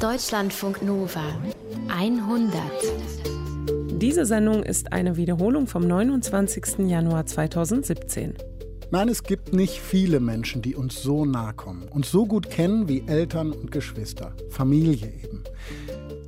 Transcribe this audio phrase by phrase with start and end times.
[0.00, 1.22] Deutschlandfunk Nova
[1.88, 2.58] 100.
[4.00, 6.88] Diese Sendung ist eine Wiederholung vom 29.
[6.88, 8.32] Januar 2017.
[8.90, 12.88] Nein, es gibt nicht viele Menschen, die uns so nahe kommen, uns so gut kennen
[12.88, 15.44] wie Eltern und Geschwister, Familie eben.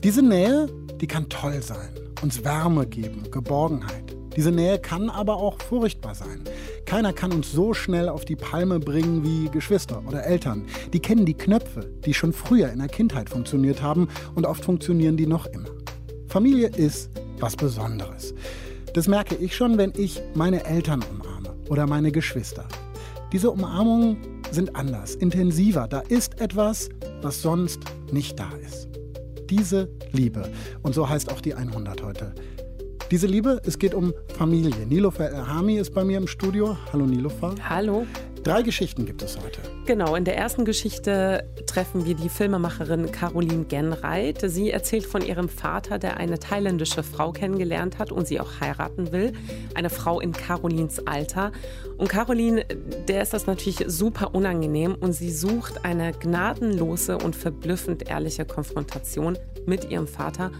[0.05, 0.69] Diese Nähe,
[1.01, 4.15] die kann toll sein, uns Wärme geben, Geborgenheit.
[4.37, 6.43] Diese Nähe kann aber auch furchtbar sein.
[6.87, 10.65] Keiner kann uns so schnell auf die Palme bringen wie Geschwister oder Eltern.
[10.93, 15.17] Die kennen die Knöpfe, die schon früher in der Kindheit funktioniert haben und oft funktionieren
[15.17, 15.69] die noch immer.
[16.29, 18.35] Familie ist was Besonderes.
[18.95, 22.67] Das merke ich schon, wenn ich meine Eltern umarme oder meine Geschwister.
[23.33, 24.17] Diese Umarmungen
[24.51, 25.89] sind anders, intensiver.
[25.89, 26.89] Da ist etwas,
[27.23, 27.81] was sonst
[28.13, 28.89] nicht da ist.
[29.49, 30.51] Diese Liebe.
[30.83, 32.35] Und so heißt auch die 100 heute.
[33.13, 34.87] Diese Liebe, es geht um Familie.
[34.87, 36.79] Nilofer Erhami ist bei mir im Studio.
[36.95, 37.55] Hallo Nilofer.
[37.69, 38.07] Hallo.
[38.43, 39.61] Drei Geschichten gibt es heute.
[39.85, 44.43] Genau, in der ersten Geschichte treffen wir die Filmemacherin Caroline Genreit.
[44.47, 49.13] Sie erzählt von ihrem Vater, der eine thailändische Frau kennengelernt hat und sie auch heiraten
[49.13, 49.35] will.
[49.75, 51.53] Eine Frau in Carolins Alter.
[51.99, 52.65] Und Caroline,
[53.09, 59.37] der ist das natürlich super unangenehm und sie sucht eine gnadenlose und verblüffend ehrliche Konfrontation
[59.67, 60.51] mit ihrem Vater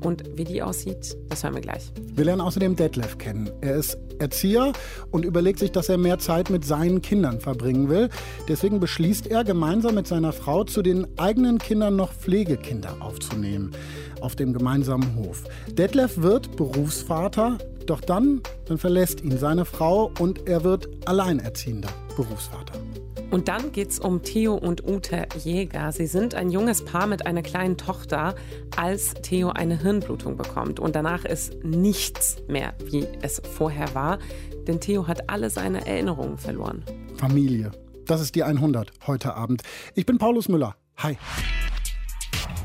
[0.00, 1.92] und wie die aussieht, das hören wir gleich.
[2.14, 3.50] Wir lernen außerdem Detlef kennen.
[3.60, 4.72] Er ist Erzieher
[5.10, 8.08] und überlegt sich, dass er mehr Zeit mit seinen Kindern verbringen will.
[8.48, 13.72] Deswegen beschließt er, gemeinsam mit seiner Frau zu den eigenen Kindern noch Pflegekinder aufzunehmen
[14.20, 15.44] auf dem gemeinsamen Hof.
[15.68, 22.74] Detlef wird Berufsvater, doch dann, dann verlässt ihn seine Frau und er wird alleinerziehender Berufsvater.
[23.30, 25.92] Und dann geht es um Theo und Ute Jäger.
[25.92, 28.34] Sie sind ein junges Paar mit einer kleinen Tochter,
[28.76, 30.80] als Theo eine Hirnblutung bekommt.
[30.80, 34.18] Und danach ist nichts mehr, wie es vorher war.
[34.66, 36.84] Denn Theo hat alle seine Erinnerungen verloren.
[37.16, 37.70] Familie.
[38.06, 39.62] Das ist die 100 heute Abend.
[39.94, 40.74] Ich bin Paulus Müller.
[40.96, 41.16] Hi.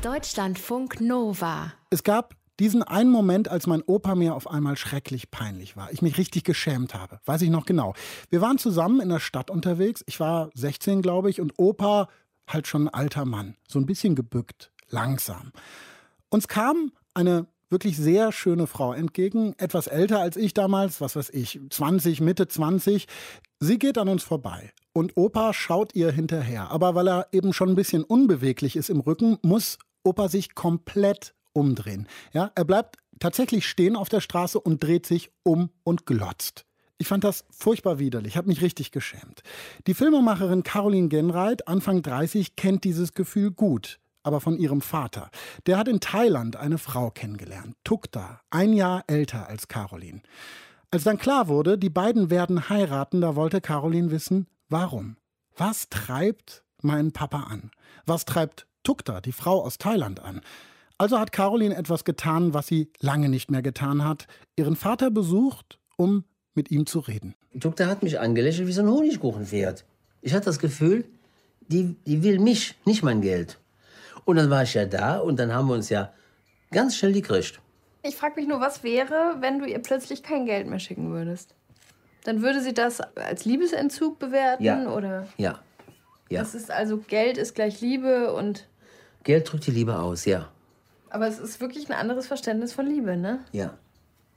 [0.02, 1.72] Deutschlandfunk Nova.
[1.90, 5.92] Es gab diesen einen Moment, als mein Opa mir auf einmal schrecklich peinlich war.
[5.92, 7.20] Ich mich richtig geschämt habe.
[7.24, 7.94] Weiß ich noch genau.
[8.30, 10.02] Wir waren zusammen in der Stadt unterwegs.
[10.06, 12.08] Ich war 16, glaube ich, und Opa
[12.46, 13.56] halt schon ein alter Mann.
[13.68, 15.52] So ein bisschen gebückt, langsam.
[16.30, 21.30] Uns kam eine wirklich sehr schöne Frau entgegen, etwas älter als ich damals, was weiß
[21.30, 23.06] ich, 20, Mitte 20.
[23.58, 26.70] Sie geht an uns vorbei und Opa schaut ihr hinterher.
[26.70, 31.34] Aber weil er eben schon ein bisschen unbeweglich ist im Rücken, muss Opa sich komplett
[31.56, 32.06] umdrehen.
[32.32, 36.66] Ja, er bleibt tatsächlich stehen auf der Straße und dreht sich um und glotzt.
[36.98, 39.42] Ich fand das furchtbar widerlich, habe mich richtig geschämt.
[39.86, 45.30] Die Filmemacherin Caroline Genreit, Anfang 30, kennt dieses Gefühl gut, aber von ihrem Vater.
[45.66, 50.22] Der hat in Thailand eine Frau kennengelernt, Tukta, ein Jahr älter als Caroline.
[50.90, 55.16] Als dann klar wurde, die beiden werden heiraten, da wollte Caroline wissen, warum.
[55.56, 57.70] Was treibt meinen Papa an?
[58.06, 60.40] Was treibt Tukta, die Frau aus Thailand, an?
[60.98, 64.26] Also hat Caroline etwas getan, was sie lange nicht mehr getan hat.
[64.56, 66.24] Ihren Vater besucht, um
[66.54, 67.34] mit ihm zu reden.
[67.52, 69.84] Die Tochter hat mich angelächelt wie so ein Honigkuchenpferd.
[70.22, 71.04] Ich hatte das Gefühl,
[71.68, 73.58] die, die will mich, nicht mein Geld.
[74.24, 76.12] Und dann war ich ja da und dann haben wir uns ja
[76.70, 77.60] ganz schnell gekriegt.
[78.02, 81.54] Ich frage mich nur, was wäre, wenn du ihr plötzlich kein Geld mehr schicken würdest?
[82.24, 84.90] Dann würde sie das als Liebesentzug bewerten Ja.
[84.90, 85.28] oder?
[85.36, 85.60] Ja.
[86.28, 86.40] Ja.
[86.40, 88.66] Das ist also Geld ist gleich Liebe und
[89.22, 90.48] Geld drückt die Liebe aus, ja.
[91.10, 93.40] Aber es ist wirklich ein anderes Verständnis von Liebe, ne?
[93.52, 93.74] Ja.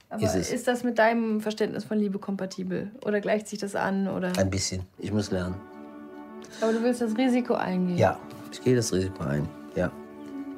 [0.08, 0.52] Aber Ist es.
[0.52, 4.32] ist das mit deinem Verständnis von Liebe kompatibel oder gleicht sich das an oder?
[4.38, 4.82] Ein bisschen.
[4.98, 5.54] Ich muss lernen.
[6.60, 7.96] Aber du willst das Risiko eingehen.
[7.96, 8.18] Ja,
[8.50, 9.48] ich gehe das Risiko ein.
[9.76, 9.92] Ja.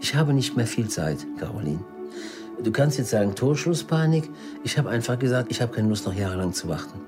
[0.00, 1.84] Ich habe nicht mehr viel Zeit, Caroline.
[2.62, 4.30] Du kannst jetzt sagen Torschlusspanik.
[4.64, 7.00] Ich habe einfach gesagt, ich habe keine Lust, noch jahrelang zu warten.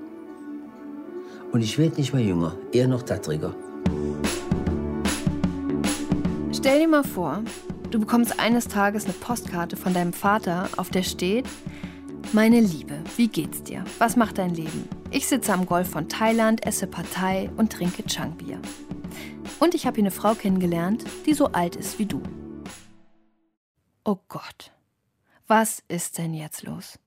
[1.51, 3.55] Und ich werde nicht mehr jünger, eher noch tattriger.
[6.51, 7.41] Stell dir mal vor,
[7.91, 11.45] du bekommst eines Tages eine Postkarte von deinem Vater, auf der steht:
[12.33, 13.83] Meine Liebe, wie geht's dir?
[13.99, 14.87] Was macht dein Leben?
[15.11, 18.59] Ich sitze am Golf von Thailand, esse Partei und trinke Changbier.
[19.59, 22.21] Und ich habe hier eine Frau kennengelernt, die so alt ist wie du.
[24.03, 24.71] Oh Gott,
[25.47, 26.99] was ist denn jetzt los?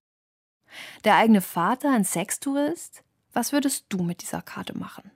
[1.04, 3.02] Der eigene Vater, ein Sextourist?
[3.32, 5.10] Was würdest du mit dieser Karte machen?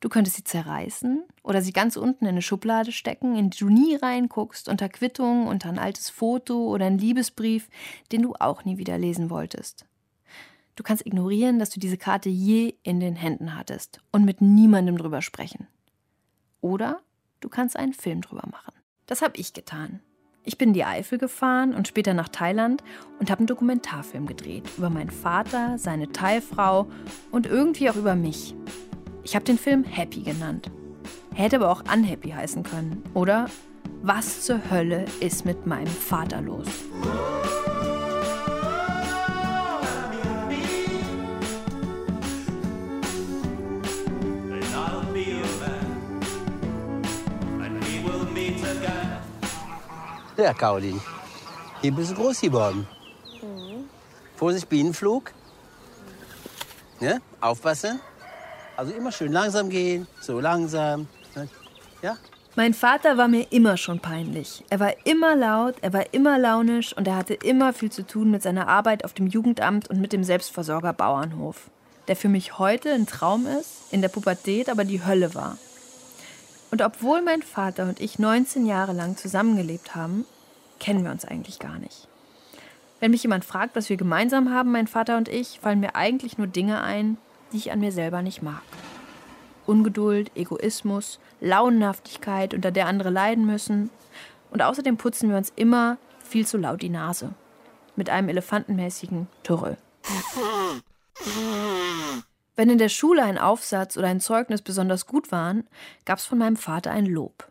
[0.00, 3.68] Du könntest sie zerreißen oder sie ganz unten in eine Schublade stecken, in die du
[3.68, 7.68] nie reinguckst, unter Quittung, unter ein altes Foto oder einen Liebesbrief,
[8.10, 9.84] den du auch nie wieder lesen wolltest.
[10.74, 14.96] Du kannst ignorieren, dass du diese Karte je in den Händen hattest und mit niemandem
[14.96, 15.66] drüber sprechen.
[16.62, 17.00] Oder
[17.40, 18.72] du kannst einen Film drüber machen.
[19.04, 20.00] Das habe ich getan.
[20.42, 22.82] Ich bin in die Eifel gefahren und später nach Thailand
[23.18, 26.88] und habe einen Dokumentarfilm gedreht über meinen Vater, seine Thai-Frau
[27.30, 28.54] und irgendwie auch über mich.
[29.22, 30.70] Ich habe den Film Happy genannt.
[31.34, 33.02] Er hätte aber auch Unhappy heißen können.
[33.14, 33.48] Oder
[34.02, 36.66] Was zur Hölle ist mit meinem Vater los?
[50.36, 51.00] Ja, Caroline.
[51.82, 52.88] Hier bist du groß geworden.
[54.36, 55.34] Vorsicht, Bienenflug.
[56.98, 57.20] Ne?
[57.42, 58.00] Aufpassen.
[58.80, 61.06] Also immer schön langsam gehen, so langsam.
[61.34, 61.50] Ne?
[62.00, 62.16] Ja?
[62.56, 64.64] Mein Vater war mir immer schon peinlich.
[64.70, 68.30] Er war immer laut, er war immer launisch und er hatte immer viel zu tun
[68.30, 71.68] mit seiner Arbeit auf dem Jugendamt und mit dem Selbstversorger Bauernhof,
[72.08, 75.58] der für mich heute ein Traum ist, in der Pubertät aber die Hölle war.
[76.70, 80.24] Und obwohl mein Vater und ich 19 Jahre lang zusammengelebt haben,
[80.78, 82.08] kennen wir uns eigentlich gar nicht.
[82.98, 86.38] Wenn mich jemand fragt, was wir gemeinsam haben, mein Vater und ich, fallen mir eigentlich
[86.38, 87.18] nur Dinge ein,
[87.52, 88.62] die ich an mir selber nicht mag.
[89.66, 93.90] Ungeduld, Egoismus, Launenhaftigkeit, unter der andere leiden müssen.
[94.50, 97.34] Und außerdem putzen wir uns immer viel zu laut die Nase.
[97.96, 99.76] Mit einem elefantenmäßigen Türrel.
[102.56, 105.66] Wenn in der Schule ein Aufsatz oder ein Zeugnis besonders gut waren,
[106.04, 107.48] gab es von meinem Vater ein Lob.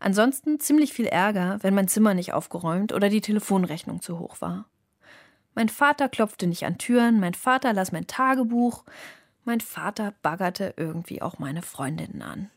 [0.00, 4.66] Ansonsten ziemlich viel Ärger, wenn mein Zimmer nicht aufgeräumt oder die Telefonrechnung zu hoch war.
[5.54, 8.84] Mein Vater klopfte nicht an Türen, mein Vater las mein Tagebuch,
[9.48, 12.50] mein Vater baggerte irgendwie auch meine Freundinnen an.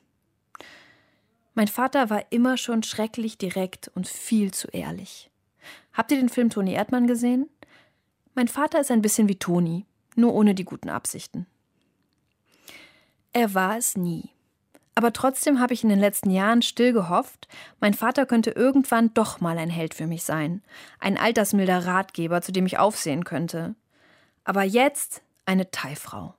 [1.53, 5.31] Mein Vater war immer schon schrecklich direkt und viel zu ehrlich.
[5.93, 7.49] Habt ihr den Film Toni Erdmann gesehen?
[8.35, 9.85] Mein Vater ist ein bisschen wie Toni,
[10.17, 11.47] nur ohne die guten Absichten.
[13.31, 14.29] Er war es nie.
[14.94, 17.47] Aber trotzdem habe ich in den letzten Jahren still gehofft,
[17.79, 20.61] mein Vater könnte irgendwann doch mal ein Held für mich sein,
[20.99, 23.75] ein altersmilder Ratgeber, zu dem ich aufsehen könnte.
[24.44, 26.35] Aber jetzt eine Teilfrau.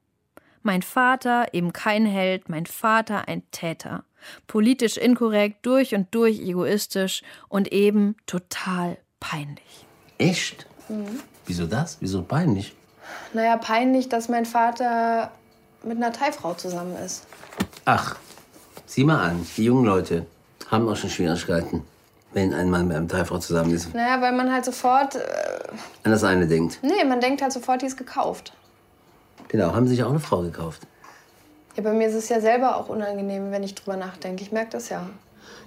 [0.63, 4.05] Mein Vater eben kein Held, mein Vater ein Täter.
[4.47, 9.87] Politisch inkorrekt, durch und durch egoistisch und eben total peinlich.
[10.19, 10.67] Echt?
[10.89, 11.21] Mhm.
[11.47, 11.97] Wieso das?
[12.01, 12.75] Wieso peinlich?
[13.33, 15.33] Naja, peinlich, dass mein Vater
[15.83, 17.27] mit einer Thai-Frau zusammen ist.
[17.85, 18.17] Ach,
[18.87, 20.27] sieh mal an, die jungen Leute
[20.71, 21.85] haben auch schon Schwierigkeiten,
[22.33, 23.93] wenn ein Mann mit einem Thai-Frau zusammen ist.
[23.93, 25.17] Naja, weil man halt sofort.
[25.17, 25.21] Äh,
[26.05, 26.79] an das eine denkt.
[26.83, 28.53] Nee, man denkt halt sofort, die ist gekauft.
[29.49, 30.83] Genau, haben sich auch eine Frau gekauft.
[31.77, 34.43] Ja, bei mir ist es ja selber auch unangenehm, wenn ich drüber nachdenke.
[34.43, 35.07] Ich merke das ja.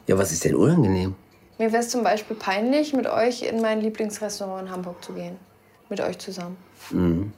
[0.07, 1.15] Ja, was ist denn unangenehm?
[1.57, 5.37] Mir wäre es zum Beispiel peinlich, mit euch in mein Lieblingsrestaurant in Hamburg zu gehen.
[5.89, 6.57] Mit euch zusammen.
[6.91, 7.33] Mhm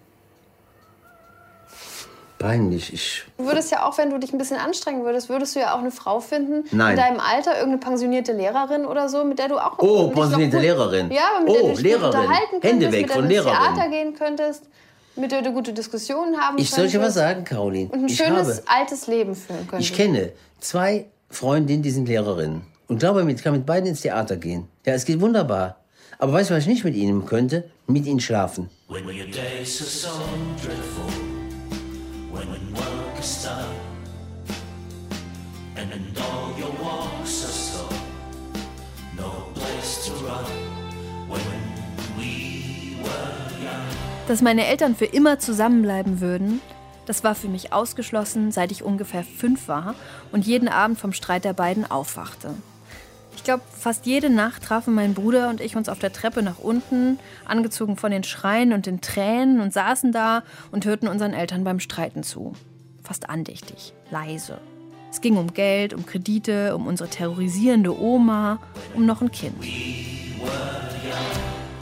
[2.37, 2.93] peinlich.
[2.93, 5.73] Ich du würdest ja auch, wenn du dich ein bisschen anstrengen würdest, würdest du ja
[5.73, 6.91] auch eine Frau finden Nein.
[6.91, 11.11] in deinem Alter, irgendeine pensionierte Lehrerin oder so, mit der du auch Oh, pensionierte Lehrerin.
[11.11, 12.05] Ja, mit oh, der du dich Lehrerin.
[12.19, 13.73] unterhalten könntest, Hände weg mit der von du ins Lehrerin.
[13.75, 14.63] Theater gehen könntest,
[15.17, 17.89] mit der du gute Diskussionen haben Ich soll dir was sagen, Caroline.
[17.89, 19.91] Und ein ich schönes habe, altes Leben führen könntest.
[19.91, 22.61] Ich kenne zwei Freundinnen, die sind Lehrerinnen.
[22.87, 24.67] Und glaube mir, ich kann mit beiden ins Theater gehen.
[24.85, 25.77] Ja, es geht wunderbar.
[26.19, 27.69] Aber weißt du, was ich nicht mit ihnen könnte?
[27.85, 28.69] Mit ihnen schlafen.
[28.87, 30.09] When your days are so
[30.63, 31.11] dreadful,
[32.31, 33.65] when work is done,
[35.75, 37.89] and all your walks are slow,
[39.15, 40.66] no place to run,
[44.27, 46.59] Dass meine Eltern für immer zusammenbleiben würden,
[47.05, 49.95] das war für mich ausgeschlossen, seit ich ungefähr fünf war
[50.33, 52.53] und jeden Abend vom Streit der beiden aufwachte.
[53.37, 56.59] Ich glaube, fast jede Nacht trafen mein Bruder und ich uns auf der Treppe nach
[56.59, 60.43] unten, angezogen von den Schreien und den Tränen und saßen da
[60.73, 62.51] und hörten unseren Eltern beim Streiten zu.
[63.03, 64.57] Fast andächtig, leise.
[65.09, 68.59] Es ging um Geld, um Kredite, um unsere terrorisierende Oma,
[68.93, 69.55] um noch ein Kind.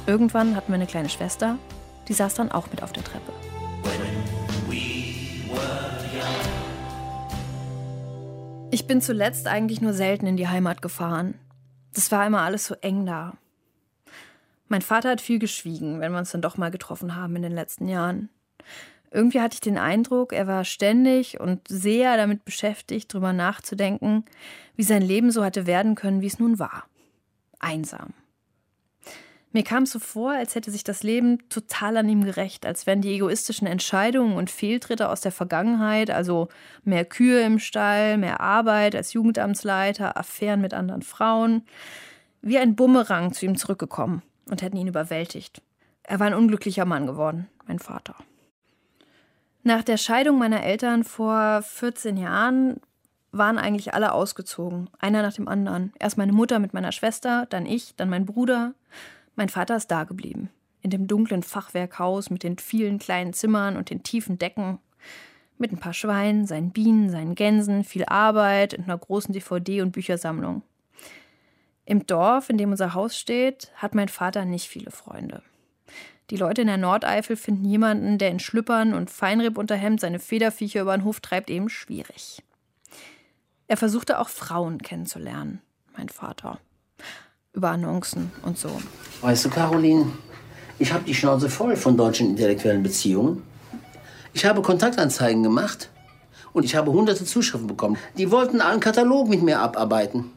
[0.05, 1.57] Irgendwann hatten wir eine kleine Schwester,
[2.07, 3.31] die saß dann auch mit auf der Treppe.
[8.71, 11.35] Ich bin zuletzt eigentlich nur selten in die Heimat gefahren.
[11.93, 13.37] Das war immer alles so eng da.
[14.67, 17.53] Mein Vater hat viel geschwiegen, wenn wir uns dann doch mal getroffen haben in den
[17.53, 18.29] letzten Jahren.
[19.11, 24.25] Irgendwie hatte ich den Eindruck, er war ständig und sehr damit beschäftigt, darüber nachzudenken,
[24.75, 26.83] wie sein Leben so hatte werden können, wie es nun war.
[27.59, 28.13] Einsam.
[29.55, 32.85] Mir kam es so vor, als hätte sich das Leben total an ihm gerecht, als
[32.85, 36.49] wären die egoistischen Entscheidungen und Fehltritte aus der Vergangenheit, also
[36.83, 41.63] mehr Kühe im Stall, mehr Arbeit als Jugendamtsleiter, Affären mit anderen Frauen,
[42.41, 45.61] wie ein Bumerang zu ihm zurückgekommen und hätten ihn überwältigt.
[46.03, 48.15] Er war ein unglücklicher Mann geworden, mein Vater.
[49.63, 52.81] Nach der Scheidung meiner Eltern vor 14 Jahren
[53.31, 55.93] waren eigentlich alle ausgezogen, einer nach dem anderen.
[55.97, 58.73] Erst meine Mutter mit meiner Schwester, dann ich, dann mein Bruder.
[59.35, 60.49] Mein Vater ist da geblieben.
[60.81, 64.79] In dem dunklen Fachwerkhaus mit den vielen kleinen Zimmern und den tiefen Decken.
[65.57, 69.91] Mit ein paar Schweinen, seinen Bienen, seinen Gänsen, viel Arbeit und einer großen DVD- und
[69.91, 70.63] Büchersammlung.
[71.85, 75.43] Im Dorf, in dem unser Haus steht, hat mein Vater nicht viele Freunde.
[76.31, 80.97] Die Leute in der Nordeifel finden jemanden, der in Schlüppern und Feinribunterhemd seine Federviecher über
[80.97, 82.41] den Hof treibt, eben schwierig.
[83.67, 85.61] Er versuchte auch Frauen kennenzulernen,
[85.95, 86.59] mein Vater.
[87.55, 88.69] Über Annoncen und so.
[89.21, 90.11] Weißt du, Caroline,
[90.77, 93.43] ich habe die Schnauze voll von deutschen intellektuellen Beziehungen.
[94.33, 95.89] Ich habe Kontaktanzeigen gemacht
[96.51, 97.97] und ich habe hunderte Zuschriften bekommen.
[98.17, 100.31] Die wollten einen Katalog mit mir abarbeiten.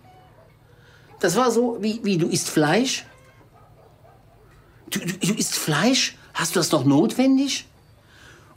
[1.19, 3.05] Das war so, wie, wie du isst Fleisch?
[4.91, 6.17] Du, du, du isst Fleisch?
[6.35, 7.67] Hast du das noch notwendig?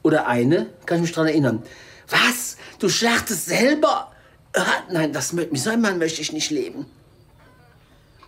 [0.03, 1.63] Oder eine, kann ich mich daran erinnern.
[2.09, 2.57] Was?
[2.77, 4.11] Du schlachtest selber?
[4.55, 6.85] Ah, nein, das mit so einem Mann möchte ich nicht leben.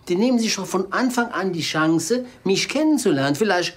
[0.08, 3.34] Die nehmen sich schon von Anfang an die Chance, mich kennenzulernen.
[3.34, 3.76] Vielleicht,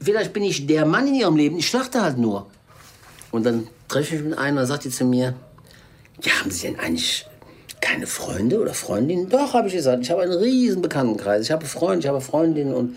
[0.00, 1.58] vielleicht bin ich der Mann in ihrem Leben.
[1.58, 2.46] Ich schlachte halt nur.
[3.30, 5.34] Und dann treffe ich mit einer, sagt die zu mir,
[6.22, 7.26] ja, haben Sie denn eigentlich
[7.80, 9.28] keine Freunde oder Freundinnen?
[9.28, 10.02] Doch, habe ich gesagt.
[10.02, 11.42] Ich habe einen riesen Bekanntenkreis.
[11.42, 12.96] Ich habe Freunde, ich habe Freundinnen und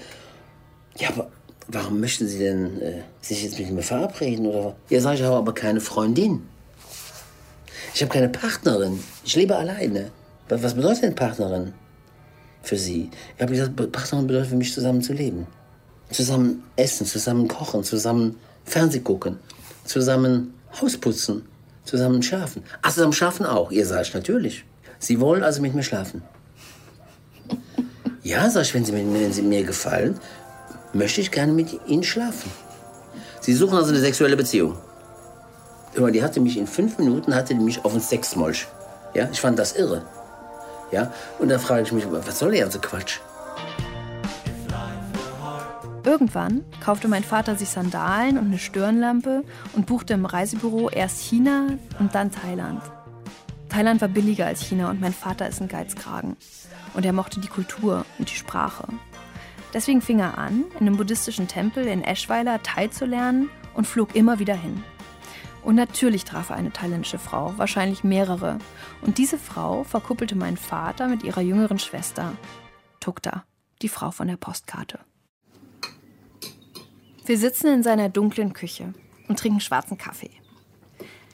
[0.98, 1.30] ja, aber
[1.68, 4.76] warum möchten Sie denn äh, sich jetzt mit mir verabreden oder?
[4.90, 6.48] Ja, sage ich, ich habe aber keine Freundin.
[7.94, 9.00] Ich habe keine Partnerin.
[9.24, 10.12] Ich lebe alleine.
[10.50, 11.74] Was bedeutet denn Partnerin
[12.62, 13.10] für Sie?
[13.36, 15.48] Ich habe gesagt, Partnerin bedeutet für mich, zusammen zu leben.
[16.12, 19.38] Zusammen essen, zusammen kochen, zusammen Fernseh gucken,
[19.86, 21.44] zusammen Haus putzen,
[21.86, 22.64] zusammen schlafen.
[22.82, 23.72] Ach, zusammen schlafen auch.
[23.72, 24.66] Ihr sagt natürlich.
[25.00, 26.22] Sie wollen also mit mir schlafen.
[28.24, 30.20] Ja, sag ich, wenn Sie, mir, wenn Sie mir gefallen,
[30.94, 32.52] möchte ich gerne mit Ihnen schlafen.
[33.40, 34.78] Sie suchen also eine sexuelle Beziehung.
[35.98, 38.68] Die hatte mich in fünf Minuten hatte mich auf den Sexmolch.
[39.14, 40.04] Ja, ich fand das irre.
[40.92, 43.20] Ja, und da frage ich mich, was soll der ganze Quatsch?
[46.04, 49.44] Irgendwann kaufte mein Vater sich Sandalen und eine Stirnlampe
[49.74, 52.82] und buchte im Reisebüro erst China und dann Thailand.
[53.70, 56.36] Thailand war billiger als China und mein Vater ist ein Geizkragen.
[56.94, 58.86] Und er mochte die Kultur und die Sprache.
[59.74, 64.16] Deswegen fing er an, in einem buddhistischen Tempel in Eschweiler Thai zu lernen und flog
[64.16, 64.84] immer wieder hin.
[65.64, 68.58] Und natürlich traf er eine thailändische Frau, wahrscheinlich mehrere.
[69.02, 72.34] Und diese Frau verkuppelte meinen Vater mit ihrer jüngeren Schwester,
[73.00, 73.44] Tukta,
[73.82, 75.00] die Frau von der Postkarte.
[77.26, 78.94] Wir sitzen in seiner dunklen Küche
[79.28, 80.32] und trinken schwarzen Kaffee.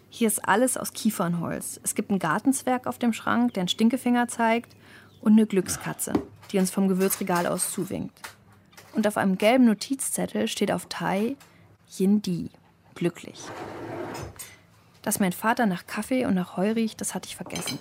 [0.10, 1.79] Hier ist alles aus Kiefernholz.
[1.84, 4.75] Es gibt einen Gartenzwerg auf dem Schrank, der einen Stinkefinger zeigt,
[5.22, 6.13] und eine Glückskatze,
[6.51, 8.19] die uns vom Gewürzregal aus zuwinkt.
[8.93, 11.36] Und auf einem gelben Notizzettel steht auf Thai
[11.89, 12.50] Yindi,
[12.98, 13.42] glücklich.
[15.01, 17.80] Dass mein Vater nach Kaffee und nach Heu riecht, das hatte ich vergessen.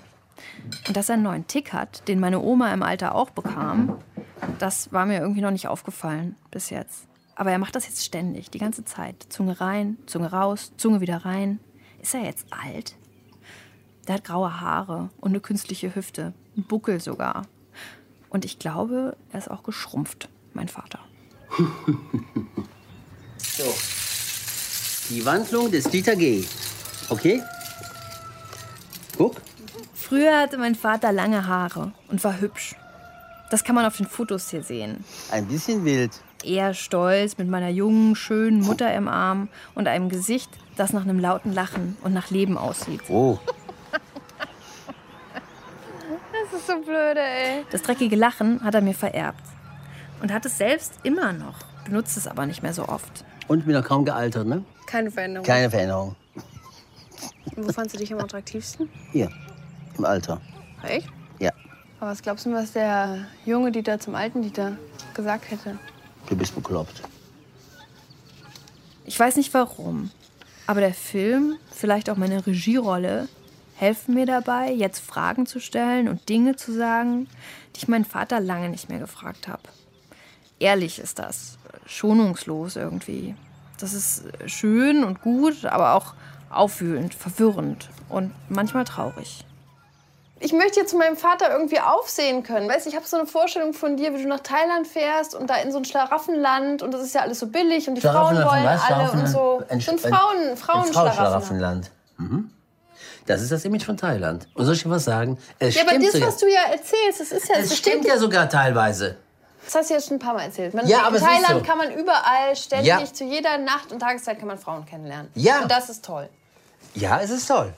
[0.87, 3.99] Und dass er einen neuen Tick hat, den meine Oma im Alter auch bekam,
[4.58, 7.08] das war mir irgendwie noch nicht aufgefallen bis jetzt.
[7.35, 9.26] Aber er macht das jetzt ständig, die ganze Zeit.
[9.28, 11.61] Zunge rein, Zunge raus, Zunge wieder rein.
[12.00, 12.96] Ist er jetzt alt?
[14.06, 17.42] Der hat graue Haare und eine künstliche Hüfte, einen Buckel sogar.
[18.30, 21.00] Und ich glaube, er ist auch geschrumpft, mein Vater.
[23.38, 23.95] so.
[25.08, 26.44] Die Wandlung des Dieter G.
[27.08, 27.42] Okay?
[29.16, 29.40] Guck.
[29.94, 32.75] Früher hatte mein Vater lange Haare und war hübsch.
[33.50, 35.04] Das kann man auf den Fotos hier sehen.
[35.30, 36.10] Ein bisschen wild.
[36.42, 41.20] Eher stolz mit meiner jungen, schönen Mutter im Arm und einem Gesicht, das nach einem
[41.20, 43.02] lauten Lachen und nach Leben aussieht.
[43.08, 43.38] Oh.
[46.32, 47.64] Das ist so blöde, ey.
[47.70, 49.42] Das dreckige Lachen hat er mir vererbt.
[50.20, 53.25] Und hat es selbst immer noch, benutzt es aber nicht mehr so oft.
[53.48, 54.64] Und bin noch kaum gealtert, ne?
[54.86, 55.46] Keine Veränderung.
[55.46, 56.16] Keine Veränderung.
[57.56, 58.88] Wo fandst du dich am attraktivsten?
[59.12, 59.30] Hier,
[59.96, 60.40] im Alter.
[60.82, 61.08] Echt?
[61.38, 61.52] Ja.
[62.00, 64.76] Aber was glaubst du, was der junge Dieter zum alten Dieter
[65.14, 65.78] gesagt hätte?
[66.28, 67.02] Du bist bekloppt.
[69.04, 70.10] Ich weiß nicht warum,
[70.66, 73.28] aber der Film, vielleicht auch meine Regierolle,
[73.76, 77.28] helfen mir dabei, jetzt Fragen zu stellen und Dinge zu sagen,
[77.74, 79.62] die ich meinen Vater lange nicht mehr gefragt habe.
[80.58, 83.34] Ehrlich ist das, schonungslos irgendwie.
[83.78, 86.14] Das ist schön und gut, aber auch
[86.50, 89.44] aufwühlend, verwirrend und manchmal traurig.
[90.38, 92.68] Ich möchte jetzt zu meinem Vater irgendwie aufsehen können.
[92.68, 95.56] Weißt, ich habe so eine Vorstellung von dir, wie du nach Thailand fährst und da
[95.56, 98.64] in so ein Schlaraffenland und das ist ja alles so billig und die Frauen wollen
[98.64, 98.82] was?
[98.82, 99.62] alle und so.
[99.68, 101.90] Ein, so ein Frauen, Frauen Frauenschlaraffenland.
[102.18, 102.50] Mhm.
[103.26, 104.46] Das ist das Image von Thailand.
[104.54, 105.38] Und soll ich dir was sagen?
[105.58, 106.28] Es Ja, aber das, sogar.
[106.28, 109.16] was du ja erzählst, das ist ja, es das stimmt ja sogar teilweise.
[109.66, 110.73] Das hast du jetzt schon ein paar Mal erzählt.
[110.75, 111.62] Man, Ja, in aber ist Thailand so.
[111.62, 113.04] kann man überall ständig, Ja.
[113.04, 115.30] zu jeder Nacht und Tageszeit kann man Frauen kennenlernen.
[115.35, 115.61] Ja.
[115.62, 116.28] Und das ist toll.
[116.94, 117.73] Ja, es ist toll.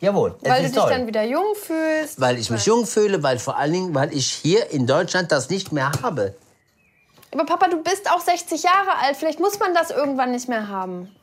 [0.00, 0.90] Jawohl, Weil du dich toll.
[0.90, 2.20] dann wieder jung fühlst.
[2.20, 5.48] weil ich mich jung fühle, weil vor allen Dingen, weil ich hier in Deutschland das
[5.48, 6.34] nicht mehr habe.
[7.32, 9.16] Aber Papa, du bist auch 60 Jahre alt.
[9.16, 11.14] Vielleicht muss man das irgendwann nicht mehr haben.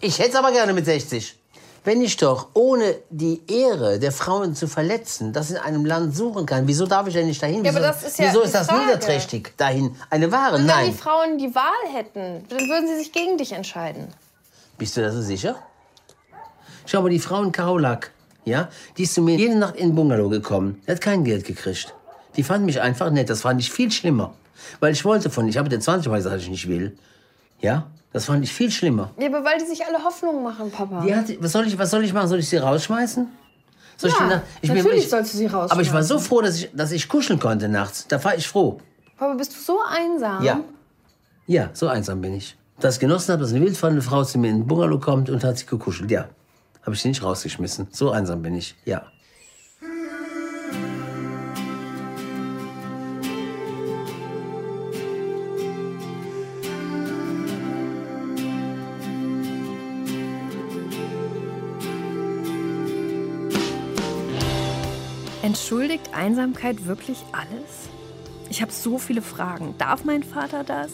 [0.00, 1.37] Ich hätte es aber gerne mit 60.
[1.88, 6.44] wenn ich doch ohne die Ehre der Frauen zu verletzen, das in einem Land suchen
[6.44, 7.64] kann, wieso darf ich denn nicht dahin?
[7.64, 9.96] Ja, wieso aber das ist ja wieso ist das niederträchtig dahin?
[10.10, 10.58] Eine Ware?
[10.58, 10.90] Wenn Nein.
[10.90, 14.08] die Frauen die Wahl hätten, dann würden sie sich gegen dich entscheiden.
[14.76, 15.56] Bist du da so sicher?
[16.84, 18.10] Schau mal, die Frau in Kaulak,
[18.44, 18.68] ja,
[18.98, 20.82] die ist zu mir jede Nacht in den Bungalow gekommen.
[20.86, 21.94] Die hat kein Geld gekriegt.
[22.36, 23.30] Die fand mich einfach nett.
[23.30, 24.34] Das fand ich viel schlimmer.
[24.80, 26.98] Weil ich wollte von, ich habe dir 20 Mal gesagt, dass ich nicht will.
[27.62, 29.10] Ja, das fand ich viel schlimmer.
[29.18, 31.02] Ja, aber weil die sich alle Hoffnung machen, Papa.
[31.04, 32.28] Die hat, was, soll ich, was soll ich machen?
[32.28, 33.26] Soll ich sie rausschmeißen?
[33.96, 35.72] Soll ich Ja, da- ich, natürlich ich, sollst du sie rausschmeißen.
[35.72, 38.06] Aber ich war so froh, dass ich, dass ich kuscheln konnte nachts.
[38.08, 38.80] Da war ich froh.
[39.18, 40.42] Papa, bist du so einsam?
[40.42, 40.60] Ja.
[41.46, 42.56] Ja, so einsam bin ich.
[42.80, 45.42] Dass ich genossen habe, dass eine wildfremde Frau zu mir in den Bungalow kommt und
[45.42, 46.10] hat sich gekuschelt.
[46.10, 46.28] Ja.
[46.82, 47.88] Habe ich sie nicht rausgeschmissen.
[47.90, 48.76] So einsam bin ich.
[48.84, 49.02] Ja.
[65.60, 67.88] Entschuldigt Einsamkeit wirklich alles?
[68.48, 69.74] Ich habe so viele Fragen.
[69.76, 70.92] Darf mein Vater das?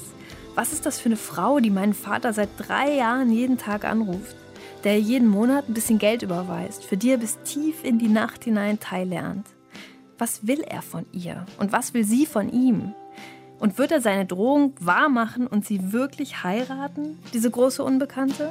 [0.55, 4.35] Was ist das für eine Frau, die meinen Vater seit drei Jahren jeden Tag anruft?
[4.83, 8.45] Der jeden Monat ein bisschen Geld überweist, für die er bis tief in die Nacht
[8.45, 9.47] hinein teillernt.
[10.17, 11.45] Was will er von ihr?
[11.59, 12.95] Und was will sie von ihm?
[13.61, 18.51] Und wird er seine Drohung wahrmachen und sie wirklich heiraten, diese große Unbekannte?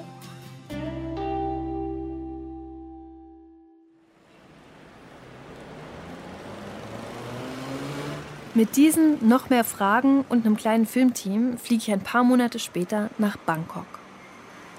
[8.56, 13.10] Mit diesen noch mehr Fragen und einem kleinen Filmteam fliege ich ein paar Monate später
[13.18, 13.88] nach Bangkok.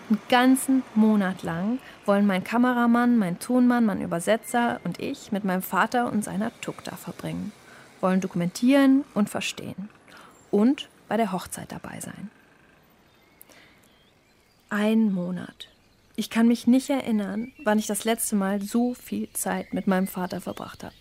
[0.09, 5.63] Einen ganzen Monat lang wollen mein Kameramann, mein Tonmann, mein Übersetzer und ich mit meinem
[5.63, 7.51] Vater und seiner Tukta verbringen.
[8.01, 9.89] Wollen dokumentieren und verstehen.
[10.53, 12.31] Und bei der Hochzeit dabei sein.
[14.69, 15.69] Ein Monat.
[16.15, 20.07] Ich kann mich nicht erinnern, wann ich das letzte Mal so viel Zeit mit meinem
[20.07, 20.95] Vater verbracht habe.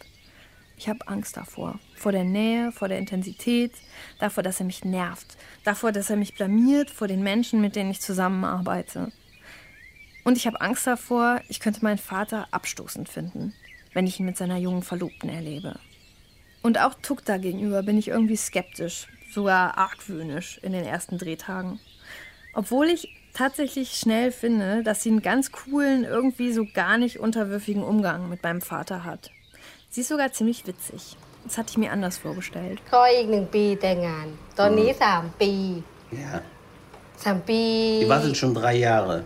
[0.83, 1.79] Ich habe Angst davor.
[1.95, 3.71] Vor der Nähe, vor der Intensität,
[4.19, 7.89] davor, dass er mich nervt, davor, dass er mich blamiert vor den Menschen, mit denen
[7.89, 9.09] ich zusammenarbeite.
[10.25, 13.53] Und ich habe Angst davor, ich könnte meinen Vater abstoßend finden,
[13.93, 15.79] wenn ich ihn mit seiner jungen Verlobten erlebe.
[16.63, 21.79] Und auch Tukta gegenüber bin ich irgendwie skeptisch, sogar argwöhnisch in den ersten Drehtagen.
[22.53, 27.83] Obwohl ich tatsächlich schnell finde, dass sie einen ganz coolen, irgendwie so gar nicht unterwürfigen
[27.83, 29.31] Umgang mit meinem Vater hat.
[29.92, 31.02] Sie ist sogar ziemlich witzig.
[31.46, 32.78] Das hatte ich mir anders vorgestellt.
[32.92, 34.26] ก็อีกหนึ่งปีแต่งงาน
[34.58, 35.52] ตอนนี้สามปี
[36.22, 36.34] Ja.
[37.24, 37.62] สามปี
[38.04, 39.16] Die wartet schon drei Jahre.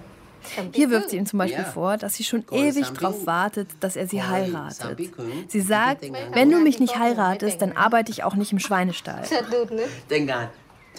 [0.78, 1.76] Hier wirft sie ihm zum Beispiel Ja.
[1.78, 4.82] vor, dass sie schon Koi ewig Sambi- darauf wartet, dass er sie Koi heiratet.
[4.86, 5.30] Sambi Kung.
[5.54, 6.00] Sie sagt,
[6.38, 9.22] wenn du mich nicht heiratest, dann arbeite ich auch nicht im Schweinestall.
[9.34, 10.46] สะดุดนึก Tengan.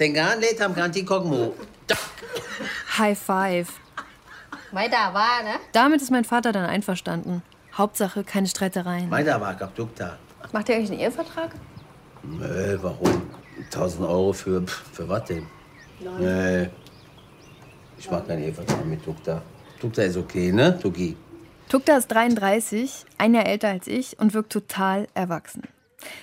[0.02, 1.42] Tengan, le tam kanti kokmu.
[3.00, 3.68] High five.
[4.74, 7.34] ไม่ด่าว่านะ Damit ist mein Vater dann einverstanden.
[7.79, 9.11] Hauptsache keine Streitereien.
[9.11, 10.19] Weiter war Kaptukta.
[10.53, 11.55] Macht ihr eigentlich einen Ehevertrag?
[12.25, 13.23] Nö, warum?
[13.67, 15.47] 1000 Euro für, für was denn?
[16.19, 16.69] Nee.
[17.97, 19.43] Ich mag keinen Ehevertrag mit Tukta.
[19.81, 21.17] Tukta ist okay, ne, Tuki?
[21.69, 25.63] Tukta ist 33, ein Jahr älter als ich und wirkt total erwachsen.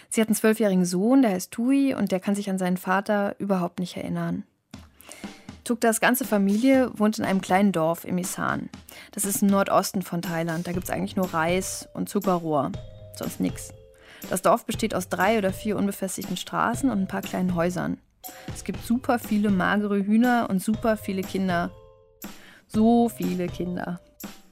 [0.10, 3.36] Sie hat einen zwölfjährigen Sohn, der heißt Tui und der kann sich an seinen Vater
[3.40, 4.44] überhaupt nicht erinnern.
[5.66, 8.70] Tuktas ganze Familie wohnt in einem kleinen Dorf im Isan.
[9.14, 10.68] Das ist im Nordosten von Thailand.
[10.68, 12.72] Da gibt es eigentlich nur Reis und Zuckerrohr.
[13.16, 13.74] Sonst nichts.
[14.30, 17.98] Das Dorf besteht aus drei oder vier unbefestigten Straßen und ein paar kleinen Häusern.
[18.54, 21.72] Es gibt super viele magere Hühner und super viele Kinder.
[22.68, 24.00] So viele Kinder.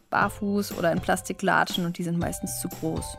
[0.10, 3.18] Barfuß oder in Plastiklatschen und die sind meistens zu groß.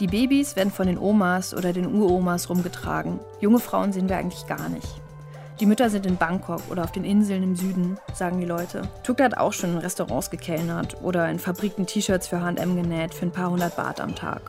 [0.00, 3.20] Die Babys werden von den Omas oder den Uromas rumgetragen.
[3.40, 5.00] Junge Frauen sehen wir eigentlich gar nicht.
[5.60, 8.80] Die Mütter sind in Bangkok oder auf den Inseln im Süden, sagen die Leute.
[9.02, 13.26] Tukta hat auch schon in Restaurants gekellnert oder in Fabriken T-Shirts für H&M genäht für
[13.26, 14.40] ein paar hundert Baht am Tag.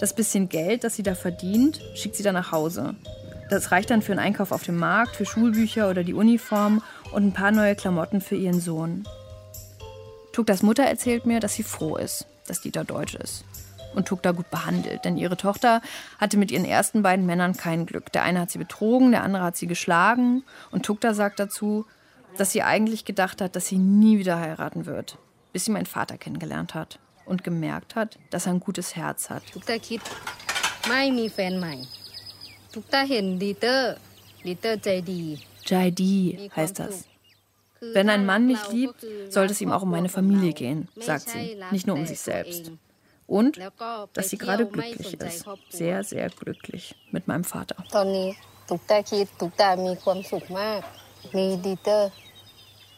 [0.00, 2.94] Das bisschen Geld, das sie da verdient, schickt sie dann nach Hause.
[3.50, 7.26] Das reicht dann für einen Einkauf auf dem Markt, für Schulbücher oder die Uniform und
[7.26, 9.06] ein paar neue Klamotten für ihren Sohn.
[10.32, 13.44] Tuktas Mutter erzählt mir, dass sie froh ist, dass Dieter deutsch ist
[13.96, 15.80] und Tukta gut behandelt, denn ihre Tochter
[16.18, 18.12] hatte mit ihren ersten beiden Männern kein Glück.
[18.12, 21.86] Der eine hat sie betrogen, der andere hat sie geschlagen und Tukta sagt dazu,
[22.36, 25.18] dass sie eigentlich gedacht hat, dass sie nie wieder heiraten wird,
[25.52, 29.42] bis sie meinen Vater kennengelernt hat und gemerkt hat, dass er ein gutes Herz hat.
[29.52, 30.02] Tukta kid,
[30.88, 31.78] mai mi fan mai.
[32.72, 33.96] Tukta hen liter,
[34.42, 35.38] liter jaidi.
[35.64, 37.04] Jaidi heißt das.
[37.80, 41.56] Wenn ein Mann mich liebt, sollte es ihm auch um meine Familie gehen, sagt sie,
[41.70, 42.72] nicht nur um sich selbst
[43.26, 43.58] und
[44.12, 45.44] dass sie gerade glücklich ist.
[45.68, 47.76] Sehr, sehr glücklich mit meinem Vater.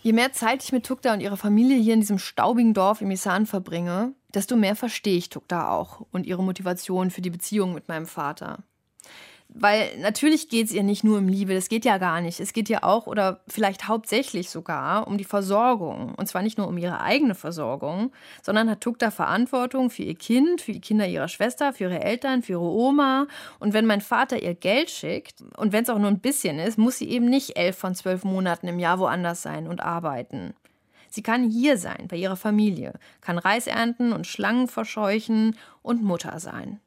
[0.02, 3.10] Je mehr Zeit ich mit Tukta und ihrer Familie hier in diesem staubigen Dorf im
[3.10, 7.88] Isan verbringe, desto mehr verstehe ich Tukta auch und ihre Motivation für die Beziehung mit
[7.88, 8.62] meinem Vater.
[9.50, 12.38] Weil natürlich geht es ihr nicht nur um Liebe, das geht ja gar nicht.
[12.38, 16.14] Es geht ja auch oder vielleicht hauptsächlich sogar um die Versorgung.
[16.16, 20.60] Und zwar nicht nur um ihre eigene Versorgung, sondern hat Tukta Verantwortung für ihr Kind,
[20.60, 23.26] für die Kinder ihrer Schwester, für ihre Eltern, für ihre Oma.
[23.58, 26.76] Und wenn mein Vater ihr Geld schickt, und wenn es auch nur ein bisschen ist,
[26.76, 30.52] muss sie eben nicht elf von zwölf Monaten im Jahr woanders sein und arbeiten.
[31.08, 36.38] Sie kann hier sein, bei ihrer Familie, kann Reis ernten und Schlangen verscheuchen und Mutter
[36.38, 36.80] sein.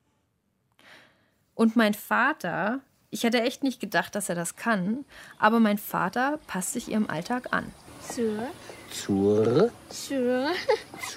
[1.56, 5.06] Und mein Vater, ich hätte echt nicht gedacht, dass er das kann,
[5.38, 7.72] aber mein Vater passt sich ihrem Alltag an.
[8.10, 8.48] Zur.
[8.90, 9.72] Zur.
[9.90, 10.48] Zur.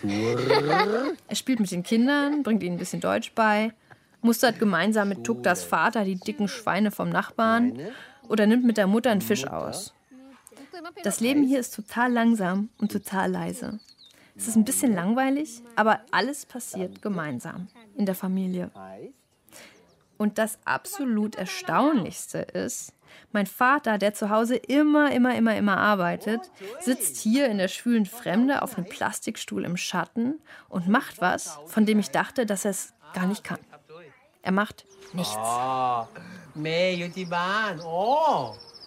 [0.01, 1.15] Zur.
[1.29, 3.73] Er spielt mit den Kindern, bringt ihnen ein bisschen Deutsch bei,
[4.21, 7.79] mustert gemeinsam mit Tuktas Vater die dicken Schweine vom Nachbarn
[8.29, 9.95] oder nimmt mit der Mutter einen Fisch aus.
[11.03, 13.79] Das Leben hier ist total langsam und total leise.
[14.37, 18.71] Es ist ein bisschen langweilig, aber alles passiert gemeinsam in der Familie.
[20.17, 22.93] Und das absolut Erstaunlichste ist,
[23.33, 26.41] mein Vater, der zu Hause immer, immer, immer, immer arbeitet,
[26.81, 31.87] sitzt hier in der schwülen Fremde auf einem Plastikstuhl im Schatten und macht was, von
[31.87, 33.59] dem ich dachte, dass er es gar nicht kann.
[34.43, 35.37] Er macht nichts.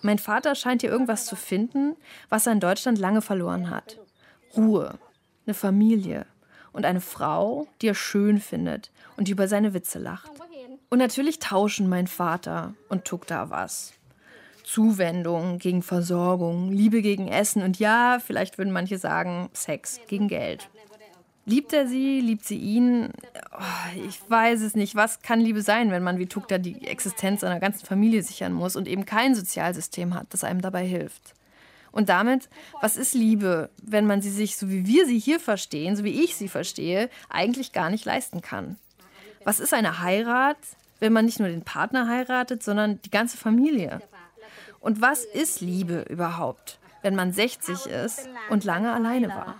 [0.01, 1.95] Mein Vater scheint hier irgendwas zu finden,
[2.29, 3.99] was er in Deutschland lange verloren hat.
[4.55, 4.97] Ruhe,
[5.45, 6.25] eine Familie
[6.71, 10.31] und eine Frau, die er schön findet und die über seine Witze lacht.
[10.89, 13.93] Und natürlich tauschen mein Vater und Tukta was.
[14.63, 20.69] Zuwendung gegen Versorgung, Liebe gegen Essen und ja, vielleicht würden manche sagen, Sex gegen Geld.
[21.45, 22.19] Liebt er sie?
[22.19, 23.13] Liebt sie ihn?
[23.57, 24.95] Oh, ich weiß es nicht.
[24.95, 28.75] Was kann Liebe sein, wenn man wie Tukta die Existenz seiner ganzen Familie sichern muss
[28.75, 31.33] und eben kein Sozialsystem hat, das einem dabei hilft?
[31.93, 32.49] Und damit,
[32.81, 36.21] was ist Liebe, wenn man sie sich, so wie wir sie hier verstehen, so wie
[36.21, 38.75] ich sie verstehe, eigentlich gar nicht leisten kann?
[39.47, 40.57] Was ist eine Heirat,
[40.99, 44.01] wenn man nicht nur den Partner heiratet, sondern die ganze Familie?
[44.81, 49.55] Und was ist Liebe überhaupt, wenn man 60 ist und lange alleine war?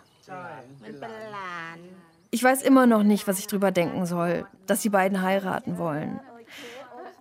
[2.32, 6.20] Ich weiß immer noch nicht, was ich drüber denken soll, dass die beiden heiraten wollen.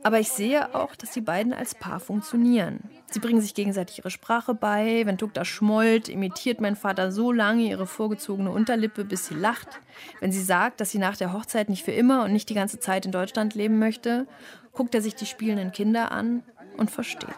[0.02, 2.80] Aber ich sehe auch, dass die beiden als Paar funktionieren.
[3.10, 5.02] Sie bringen sich gegenseitig ihre Sprache bei.
[5.04, 9.80] Wenn Tukta schmollt, imitiert mein Vater so lange ihre vorgezogene Unterlippe, bis sie lacht.
[10.20, 12.78] Wenn sie sagt, dass sie nach der Hochzeit nicht für immer und nicht die ganze
[12.78, 14.26] Zeit in Deutschland leben möchte,
[14.72, 16.42] guckt er sich die spielenden Kinder an
[16.76, 17.30] und versteht.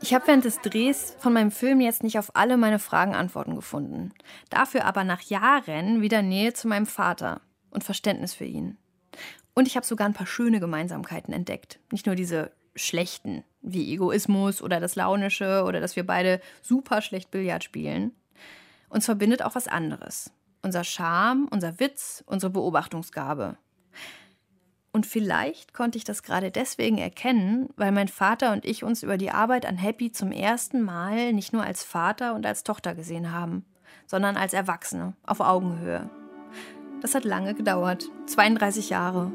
[0.00, 3.56] Ich habe während des Drehs von meinem Film jetzt nicht auf alle meine Fragen Antworten
[3.56, 4.12] gefunden.
[4.50, 8.76] Dafür aber nach Jahren wieder Nähe zu meinem Vater und Verständnis für ihn.
[9.54, 11.80] Und ich habe sogar ein paar schöne Gemeinsamkeiten entdeckt.
[11.90, 17.30] Nicht nur diese schlechten, wie Egoismus oder das Launische oder dass wir beide super schlecht
[17.30, 18.12] Billard spielen.
[18.88, 20.30] Uns verbindet auch was anderes.
[20.62, 23.58] Unser Charme, unser Witz, unsere Beobachtungsgabe.
[24.90, 29.18] Und vielleicht konnte ich das gerade deswegen erkennen, weil mein Vater und ich uns über
[29.18, 33.32] die Arbeit an Happy zum ersten Mal nicht nur als Vater und als Tochter gesehen
[33.32, 33.64] haben,
[34.06, 36.08] sondern als Erwachsene, auf Augenhöhe.
[37.00, 39.30] Das hat lange gedauert, 32 Jahre.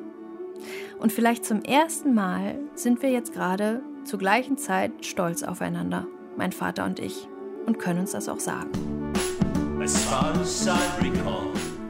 [1.00, 6.52] Und vielleicht zum ersten Mal sind wir jetzt gerade zur gleichen Zeit stolz aufeinander, mein
[6.52, 7.28] Vater und ich,
[7.66, 8.70] und können uns das auch sagen.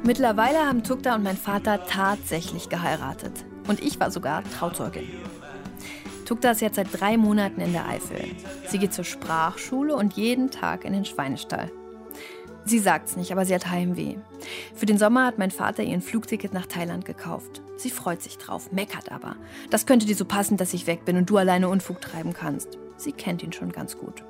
[0.03, 3.45] Mittlerweile haben Tukta und mein Vater tatsächlich geheiratet.
[3.67, 5.07] Und ich war sogar Trauzeugin.
[6.25, 8.35] Tukta ist jetzt seit drei Monaten in der Eifel.
[8.67, 11.71] Sie geht zur Sprachschule und jeden Tag in den Schweinestall.
[12.65, 14.15] Sie sagt's nicht, aber sie hat Heimweh.
[14.73, 17.61] Für den Sommer hat mein Vater ihr ein Flugticket nach Thailand gekauft.
[17.77, 19.35] Sie freut sich drauf, meckert aber.
[19.69, 22.77] Das könnte dir so passen, dass ich weg bin und du alleine Unfug treiben kannst.
[22.95, 24.23] Sie kennt ihn schon ganz gut.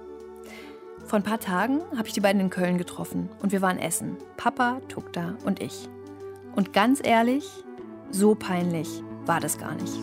[1.06, 4.18] Vor ein paar Tagen habe ich die beiden in Köln getroffen und wir waren essen.
[4.38, 5.90] Papa, Tukta und ich.
[6.56, 7.46] Und ganz ehrlich,
[8.10, 9.94] so peinlich war das gar nicht.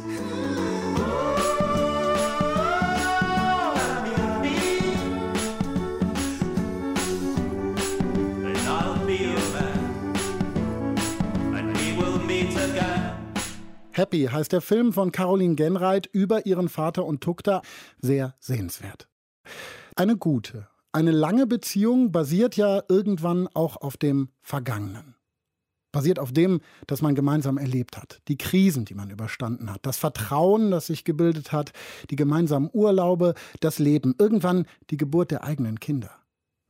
[14.00, 17.60] Happy heißt der Film von Caroline Genreit über ihren Vater und Tukta.
[18.00, 19.10] Sehr sehenswert.
[19.94, 25.16] Eine gute, eine lange Beziehung basiert ja irgendwann auch auf dem Vergangenen.
[25.92, 29.98] Basiert auf dem, das man gemeinsam erlebt hat, die Krisen, die man überstanden hat, das
[29.98, 31.74] Vertrauen, das sich gebildet hat,
[32.08, 36.10] die gemeinsamen Urlaube, das Leben, irgendwann die Geburt der eigenen Kinder.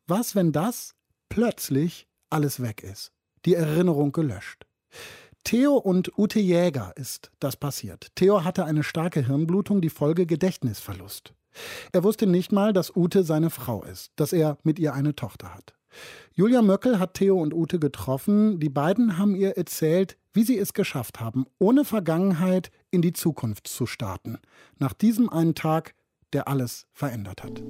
[0.09, 0.97] Was, wenn das
[1.29, 3.13] plötzlich alles weg ist,
[3.45, 4.67] die Erinnerung gelöscht?
[5.45, 8.09] Theo und Ute Jäger ist das passiert.
[8.15, 11.35] Theo hatte eine starke Hirnblutung, die Folge Gedächtnisverlust.
[11.93, 15.55] Er wusste nicht mal, dass Ute seine Frau ist, dass er mit ihr eine Tochter
[15.55, 15.75] hat.
[16.35, 18.61] Julia Möckel hat Theo und Ute getroffen.
[18.61, 23.67] Die beiden haben ihr erzählt, wie sie es geschafft haben, ohne Vergangenheit in die Zukunft
[23.67, 24.39] zu starten.
[24.79, 25.95] Nach diesem einen Tag,
[26.33, 27.61] der alles verändert hat.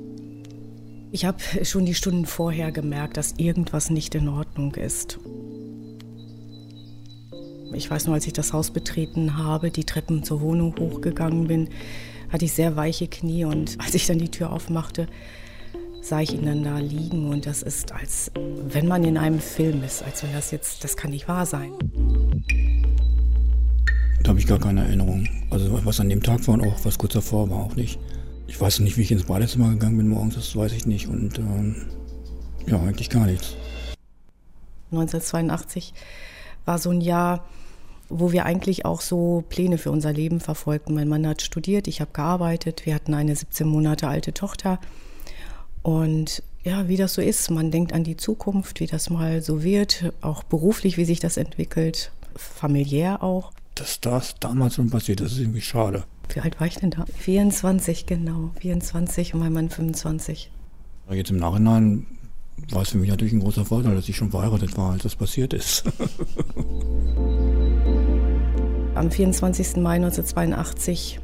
[1.13, 5.19] Ich habe schon die Stunden vorher gemerkt, dass irgendwas nicht in Ordnung ist.
[7.73, 11.69] Ich weiß nur, als ich das Haus betreten habe, die Treppen zur Wohnung hochgegangen bin,
[12.29, 15.07] hatte ich sehr weiche Knie und als ich dann die Tür aufmachte,
[16.03, 19.83] sah ich ihn dann da liegen und das ist, als wenn man in einem Film
[19.83, 21.73] ist, als wenn das jetzt, das kann nicht wahr sein.
[24.23, 25.29] Da habe ich gar keine Erinnerung.
[25.51, 27.99] Also was an dem Tag war und auch was kurz davor war auch nicht.
[28.47, 31.39] Ich weiß nicht, wie ich ins Badezimmer gegangen bin morgens, das weiß ich nicht und
[31.39, 31.87] ähm,
[32.67, 33.55] ja, eigentlich gar nichts.
[34.93, 35.95] 1982
[36.65, 37.45] war so ein Jahr,
[38.11, 40.95] wo wir eigentlich auch so Pläne für unser Leben verfolgten.
[40.95, 44.79] Mein Mann hat studiert, ich habe gearbeitet, wir hatten eine 17 Monate alte Tochter.
[45.83, 49.63] Und ja, wie das so ist, man denkt an die Zukunft, wie das mal so
[49.63, 53.53] wird, auch beruflich, wie sich das entwickelt, familiär auch.
[53.77, 56.05] Dass das damals schon passiert, das ist irgendwie schade.
[56.35, 57.07] Wie alt war ich denn da?
[57.19, 58.51] 24, genau.
[58.61, 60.51] 24 und mein Mann 25.
[61.11, 62.07] Jetzt im Nachhinein
[62.71, 65.17] war es für mich natürlich ein großer Vorteil, dass ich schon verheiratet war, als das
[65.17, 65.85] passiert ist.
[68.97, 69.77] Am 24.
[69.77, 71.21] Mai 1982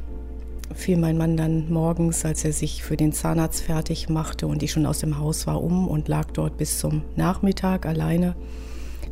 [0.73, 4.71] fiel mein Mann dann morgens, als er sich für den Zahnarzt fertig machte und ich
[4.71, 8.35] schon aus dem Haus war, um und lag dort bis zum Nachmittag alleine,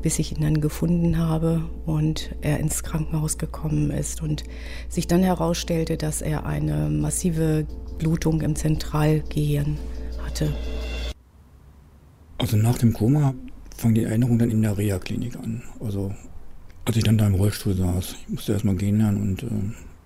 [0.01, 4.43] bis ich ihn dann gefunden habe und er ins Krankenhaus gekommen ist und
[4.87, 9.77] sich dann herausstellte, dass er eine massive Blutung im Zentralgehirn
[10.25, 10.53] hatte.
[12.37, 13.33] Also nach dem Koma
[13.75, 15.61] fangen die Erinnerungen dann in der Reha-Klinik an.
[15.79, 16.13] Also
[16.85, 19.47] als ich dann da im Rollstuhl saß, ich musste erstmal gehen lernen und äh,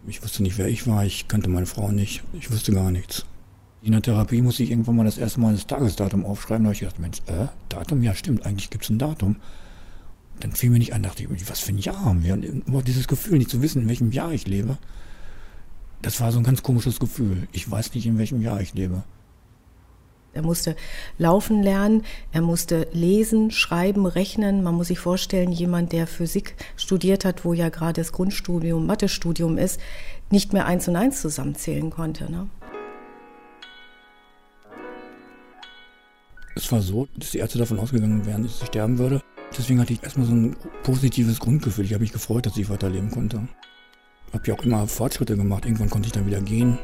[0.08, 3.26] ich wusste nicht, wer ich war, ich kannte meine Frau nicht, ich wusste gar nichts.
[3.82, 6.64] In der Therapie musste ich irgendwann mal das erste Mal das Tagesdatum aufschreiben.
[6.64, 8.04] Da habe ich gedacht, Mensch, äh, Datum?
[8.04, 9.38] Ja, stimmt, eigentlich gibt es ein Datum.
[10.42, 12.34] Dann fiel mir nicht ein, dachte ich, was für ein Jahr haben wir?
[12.34, 14.78] Und überhaupt dieses Gefühl, nicht zu wissen, in welchem Jahr ich lebe,
[16.02, 17.48] das war so ein ganz komisches Gefühl.
[17.52, 19.04] Ich weiß nicht, in welchem Jahr ich lebe.
[20.34, 20.76] Er musste
[21.18, 24.64] laufen lernen, er musste lesen, schreiben, rechnen.
[24.64, 29.58] Man muss sich vorstellen, jemand, der Physik studiert hat, wo ja gerade das Grundstudium, Mathestudium
[29.58, 29.80] ist,
[30.30, 32.32] nicht mehr eins und eins zusammenzählen konnte.
[32.32, 32.48] Ne?
[36.56, 39.22] Es war so, dass die Ärzte davon ausgegangen wären, dass ich sterben würde.
[39.58, 41.86] Deswegen hatte ich erstmal so ein positives Grundgefühl.
[41.86, 43.48] Ich habe mich gefreut, dass ich weiterleben konnte.
[44.28, 45.66] Ich Habe ja auch immer Fortschritte gemacht.
[45.66, 46.78] Irgendwann konnte ich dann wieder gehen.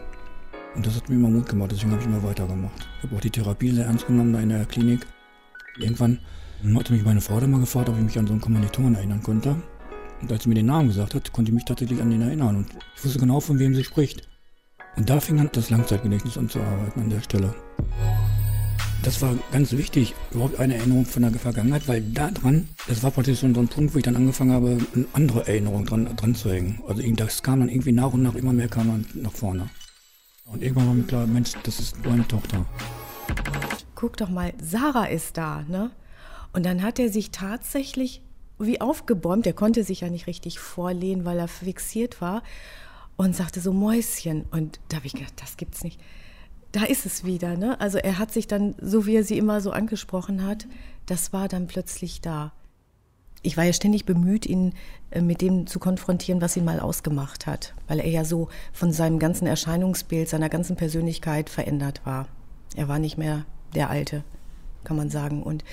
[0.76, 2.88] Und das hat mir immer Mut gemacht, deswegen habe ich immer weitergemacht.
[2.98, 5.06] Ich habe auch die Therapie sehr ernst genommen da in der Klinik.
[5.80, 6.20] Irgendwann
[6.76, 9.24] hatte mich meine Frau dann mal gefragt, ob ich mich an so einen Kommilitonen erinnern
[9.24, 9.56] konnte.
[10.22, 12.58] Und als sie mir den Namen gesagt hat, konnte ich mich tatsächlich an den erinnern.
[12.58, 14.28] Und ich wusste genau, von wem sie spricht.
[14.98, 17.54] Und da fing an, das Langzeitgedächtnis an zu arbeiten an der Stelle.
[19.04, 23.12] Das war ganz wichtig, überhaupt eine Erinnerung von der Vergangenheit, weil da dran, das war
[23.12, 26.52] praktisch so ein Punkt, wo ich dann angefangen habe, eine andere Erinnerung dran, dran zu
[26.52, 26.82] hängen.
[26.88, 29.70] Also das kam dann irgendwie nach und nach immer mehr kam dann nach vorne.
[30.46, 32.66] Und irgendwann war mir klar, Mensch, das ist meine Tochter.
[33.96, 35.92] Guck doch mal, Sarah ist da, ne?
[36.54, 38.22] Und dann hat er sich tatsächlich
[38.60, 42.44] wie aufgebäumt, er konnte sich ja nicht richtig vorlehnen, weil er fixiert war
[43.18, 44.46] und sagte so Mäuschen.
[44.52, 46.00] Und da habe ich gedacht, das gibt's nicht.
[46.72, 47.80] Da ist es wieder, ne?
[47.80, 50.68] Also er hat sich dann, so wie er sie immer so angesprochen hat,
[51.06, 52.52] das war dann plötzlich da
[53.46, 54.74] ich war ja ständig bemüht, ihn
[55.12, 58.92] äh, mit dem zu konfrontieren, was ihn mal ausgemacht hat, weil er ja so von
[58.92, 62.28] seinem ganzen Erscheinungsbild, seiner ganzen Persönlichkeit verändert war.
[62.76, 64.24] Er war nicht mehr der Alte,
[64.84, 65.44] kann man sagen.
[65.44, 65.64] Und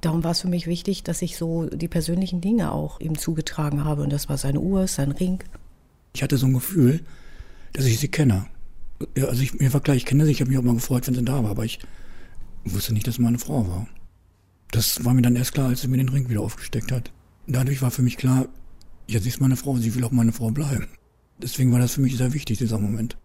[0.00, 3.84] darum war es für mich wichtig, dass ich so die persönlichen Dinge auch ihm zugetragen
[3.84, 4.02] habe.
[4.02, 5.42] Und das war seine Uhr, sein Ring.
[6.14, 7.00] Ich hatte so ein Gefühl,
[7.72, 8.46] dass ich sie kenne.
[9.16, 11.14] Also ich, mir war klar, ich kenne sie, ich habe mich auch mal gefreut, wenn
[11.14, 11.78] sie da war, aber ich
[12.64, 13.86] wusste nicht, dass sie meine Frau war.
[14.70, 17.12] Das war mir dann erst klar, als sie mir den Ring wieder aufgesteckt hat.
[17.46, 18.46] Dadurch war für mich klar,
[19.06, 20.88] ja, sie ist meine Frau, sie will auch meine Frau bleiben.
[21.38, 23.16] Deswegen war das für mich sehr wichtig, dieser Moment.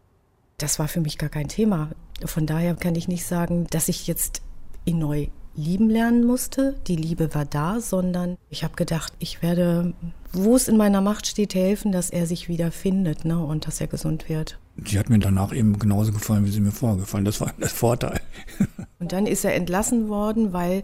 [0.57, 1.91] Das war für mich gar kein Thema.
[2.23, 4.41] Von daher kann ich nicht sagen, dass ich jetzt
[4.85, 6.75] ihn neu lieben lernen musste.
[6.87, 9.93] Die Liebe war da, sondern ich habe gedacht, ich werde,
[10.31, 13.81] wo es in meiner Macht steht, helfen, dass er sich wieder findet ne, und dass
[13.81, 14.59] er gesund wird.
[14.85, 17.25] Sie hat mir danach eben genauso gefallen, wie sie mir vorgefallen.
[17.25, 18.19] Das war das Vorteil.
[18.99, 20.83] Und dann ist er entlassen worden, weil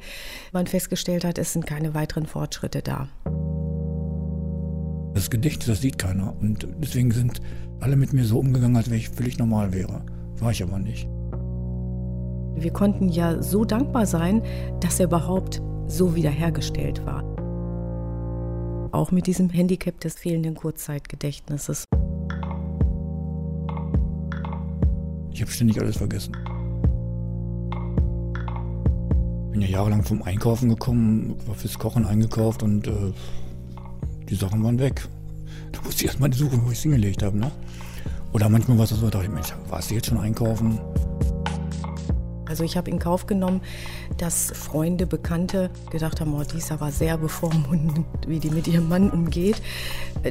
[0.51, 3.09] man festgestellt hat, es sind keine weiteren Fortschritte da.
[5.15, 6.35] Das Gedicht, das sieht keiner.
[6.39, 7.41] Und deswegen sind
[7.79, 10.03] alle mit mir so umgegangen, als wenn ich völlig normal wäre.
[10.37, 11.07] War ich aber nicht.
[12.55, 14.43] Wir konnten ja so dankbar sein,
[14.81, 17.23] dass er überhaupt so wiederhergestellt war.
[18.91, 21.85] Auch mit diesem Handicap des fehlenden Kurzzeitgedächtnisses.
[25.39, 26.33] Ich habe ständig alles vergessen.
[29.53, 33.13] Bin ja jahrelang vom Einkaufen gekommen, war fürs Kochen eingekauft und äh,
[34.27, 35.07] die Sachen waren weg.
[35.71, 37.37] Da musste ich erstmal suchen, wo ich es hingelegt habe.
[37.37, 37.49] Ne?
[38.33, 40.77] Oder manchmal war es so, da dachte ich, Mensch, warst du jetzt schon einkaufen?
[42.45, 43.61] Also ich habe in Kauf genommen,
[44.17, 48.89] dass Freunde, Bekannte gedacht haben, oh, die ist aber sehr bevormundend, wie die mit ihrem
[48.89, 49.61] Mann umgeht.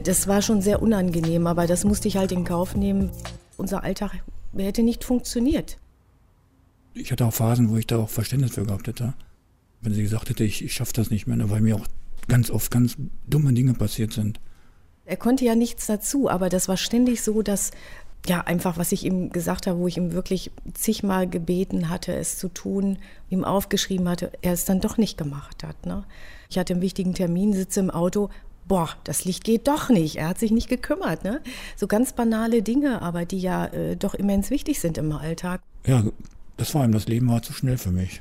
[0.02, 3.10] Das war schon sehr unangenehm, aber das musste ich halt in Kauf nehmen.
[3.56, 4.12] Unser Alltag
[4.56, 5.78] hätte nicht funktioniert.
[6.94, 9.14] Ich hatte auch Phasen, wo ich da auch Verständnis für gehabt hätte.
[9.80, 11.86] Wenn sie gesagt hätte, ich, ich schaffe das nicht mehr, ne, weil mir auch
[12.26, 14.40] ganz oft ganz dumme Dinge passiert sind.
[15.04, 17.70] Er konnte ja nichts dazu, aber das war ständig so, dass
[18.26, 22.36] ja, einfach, was ich ihm gesagt habe, wo ich ihm wirklich zigmal gebeten hatte, es
[22.36, 22.98] zu tun,
[23.30, 25.86] ihm aufgeschrieben hatte, er es dann doch nicht gemacht hat.
[25.86, 26.04] Ne?
[26.50, 28.28] Ich hatte einen wichtigen Termin, sitze im Auto,
[28.68, 30.16] boah, das Licht geht doch nicht.
[30.16, 31.24] Er hat sich nicht gekümmert.
[31.24, 31.40] Ne?
[31.76, 35.62] So ganz banale Dinge, aber die ja äh, doch immens wichtig sind im Alltag.
[35.86, 36.04] Ja,
[36.58, 38.20] das war ihm, das Leben war zu schnell für mich.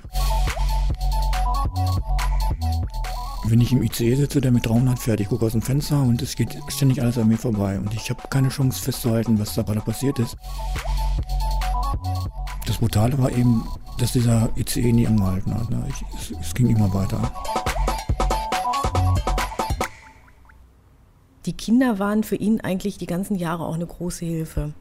[3.46, 6.22] Wenn ich im ICE sitze, der mit 300 fährt, ich gucke aus dem Fenster und
[6.22, 9.62] es geht ständig alles an mir vorbei und ich habe keine Chance festzuhalten, was da
[9.62, 10.36] gerade passiert ist.
[12.66, 13.66] Das Brutale war eben,
[14.00, 15.70] dass dieser ICE nie angehalten hat.
[15.70, 15.88] Ne?
[15.90, 17.32] Ich, es, es ging immer weiter.
[21.48, 24.74] Die Kinder waren für ihn eigentlich die ganzen Jahre auch eine große Hilfe.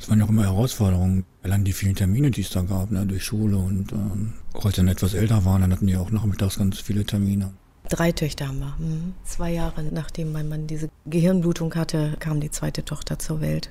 [0.00, 3.06] Es waren ja auch immer Herausforderungen, allein die vielen Termine, die es da gab, ne,
[3.06, 6.10] durch Schule und ähm, auch als sie dann etwas älter waren, dann hatten die auch
[6.10, 7.52] nachmittags ganz viele Termine.
[7.88, 8.74] Drei Töchter haben wir.
[8.80, 9.14] Mhm.
[9.22, 13.70] Zwei Jahre nachdem mein Mann diese Gehirnblutung hatte, kam die zweite Tochter zur Welt.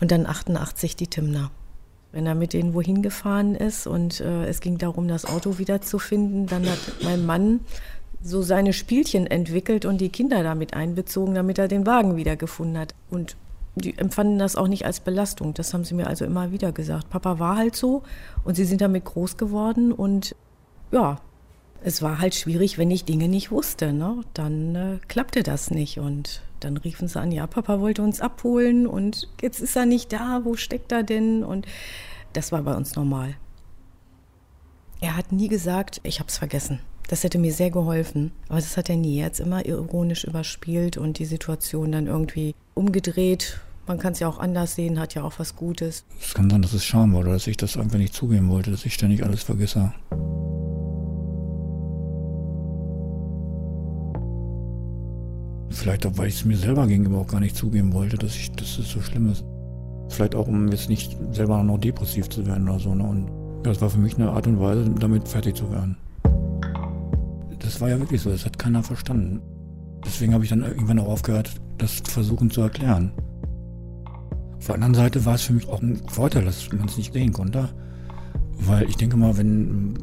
[0.00, 1.50] Und dann 88 die Timna.
[2.12, 6.46] Wenn er mit denen wohin gefahren ist und äh, es ging darum, das Auto wiederzufinden,
[6.46, 7.60] dann hat mein Mann
[8.22, 12.94] so seine Spielchen entwickelt und die Kinder damit einbezogen, damit er den Wagen wiedergefunden hat.
[13.10, 13.36] Und
[13.74, 15.54] die empfanden das auch nicht als Belastung.
[15.54, 17.10] Das haben sie mir also immer wieder gesagt.
[17.10, 18.02] Papa war halt so
[18.44, 20.36] und sie sind damit groß geworden und
[20.90, 21.18] ja,
[21.84, 23.92] es war halt schwierig, wenn ich Dinge nicht wusste.
[23.92, 24.20] Ne?
[24.34, 25.98] Dann äh, klappte das nicht.
[25.98, 30.12] Und dann riefen sie an, ja, Papa wollte uns abholen und jetzt ist er nicht
[30.12, 31.42] da, wo steckt er denn?
[31.42, 31.66] Und
[32.34, 33.34] das war bei uns normal.
[35.00, 36.78] Er hat nie gesagt, ich habe es vergessen.
[37.08, 38.32] Das hätte mir sehr geholfen.
[38.48, 39.18] Aber das hat er nie.
[39.18, 43.60] Er hat es immer ironisch überspielt und die Situation dann irgendwie umgedreht.
[43.86, 46.04] Man kann es ja auch anders sehen, hat ja auch was Gutes.
[46.20, 48.70] Es kann sein, dass es Scham war oder dass ich das einfach nicht zugeben wollte,
[48.70, 49.92] dass ich ständig alles vergesse.
[55.70, 58.52] Vielleicht auch, weil ich es mir selber gegenüber auch gar nicht zugeben wollte, dass, ich,
[58.52, 59.44] dass es so schlimm ist.
[60.10, 62.94] Vielleicht auch, um jetzt nicht selber noch depressiv zu werden oder so.
[62.94, 63.02] Ne?
[63.02, 63.30] Und
[63.64, 65.96] das war für mich eine Art und Weise, damit fertig zu werden.
[67.62, 69.40] Das war ja wirklich so, das hat keiner verstanden.
[70.04, 73.12] Deswegen habe ich dann irgendwann auch aufgehört, das versuchen zu erklären.
[74.58, 77.12] Auf der anderen Seite war es für mich auch ein Vorteil, dass man es nicht
[77.12, 77.68] sehen konnte.
[78.58, 79.98] Weil ich denke mal, wenn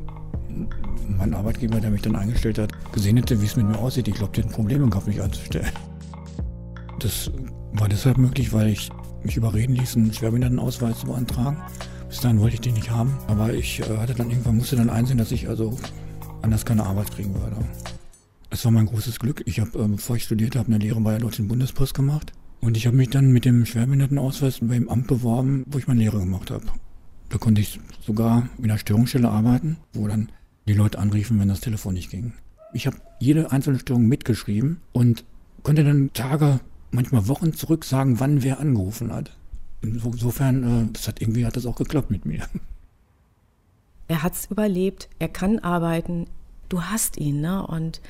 [1.17, 4.15] mein Arbeitgeber, der mich dann eingestellt hat, gesehen hätte, wie es mit mir aussieht, ich
[4.15, 5.71] glaube, der hat Probleme gehabt, mich einzustellen.
[6.99, 7.31] Das
[7.73, 8.89] war deshalb möglich, weil ich
[9.23, 11.57] mich überreden ließ, einen Schwerbehindertenausweis zu beantragen.
[12.07, 14.89] Bis dahin wollte ich den nicht haben, aber ich äh, hatte dann irgendwann musste dann
[14.89, 15.77] einsehen, dass ich also
[16.41, 17.57] anders keine Arbeit kriegen würde.
[18.49, 19.43] Es war mein großes Glück.
[19.45, 22.33] Ich habe, äh, bevor ich studiert habe, eine Lehre bei der Deutschen Bundespost gemacht.
[22.61, 26.19] Und ich habe mich dann mit dem Schwerbehindertenausweis beim Amt beworben, wo ich meine Lehre
[26.19, 26.65] gemacht habe.
[27.29, 30.29] Da konnte ich sogar in einer Störungsstelle arbeiten, wo dann
[30.67, 32.33] die Leute anriefen, wenn das Telefon nicht ging.
[32.73, 35.25] Ich habe jede einzelne Störung mitgeschrieben und
[35.63, 36.59] konnte dann Tage,
[36.91, 39.35] manchmal Wochen zurück sagen, wann wer angerufen hat.
[39.81, 42.45] Insofern, äh, das hat irgendwie hat das auch geklappt mit mir.
[44.09, 46.25] Er hat es überlebt, er kann arbeiten,
[46.67, 47.65] du hast ihn, ne?
[47.65, 48.01] Und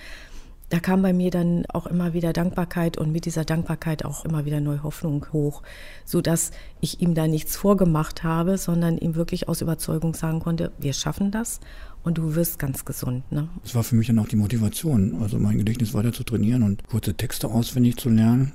[0.70, 4.46] da kam bei mir dann auch immer wieder Dankbarkeit und mit dieser Dankbarkeit auch immer
[4.46, 5.62] wieder neue Hoffnung hoch,
[6.06, 10.72] so dass ich ihm da nichts vorgemacht habe, sondern ihm wirklich aus Überzeugung sagen konnte,
[10.80, 11.60] wir schaffen das
[12.04, 13.30] und du wirst ganz gesund.
[13.32, 13.50] Ne?
[13.64, 16.88] Das war für mich dann auch die Motivation, also mein Gedächtnis weiter zu trainieren und
[16.88, 18.54] kurze Texte auswendig zu lernen.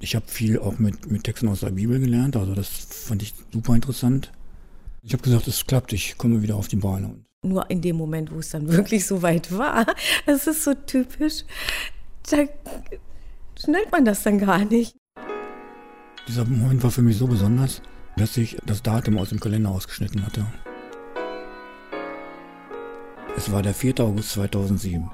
[0.00, 3.34] Ich habe viel auch mit, mit Texten aus der Bibel gelernt, also das fand ich
[3.52, 4.32] super interessant.
[5.02, 7.14] Ich habe gesagt, es klappt, ich komme wieder auf die Beine.
[7.42, 9.86] Nur in dem Moment, wo es dann wirklich so weit war,
[10.26, 11.44] das ist so typisch,
[12.28, 12.44] da
[13.58, 14.94] schnellt man das dann gar nicht.
[16.28, 17.80] Dieser Moment war für mich so besonders,
[18.16, 20.44] dass ich das Datum aus dem Kalender ausgeschnitten hatte.
[23.36, 24.00] Es war der 4.
[24.00, 25.10] August 2007.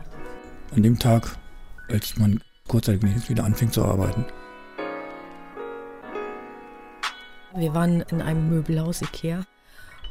[0.74, 1.38] An dem Tag,
[1.88, 4.24] als man kurzzeitig wieder anfing zu arbeiten.
[7.54, 9.46] Wir waren in einem Möbelhaus Ikea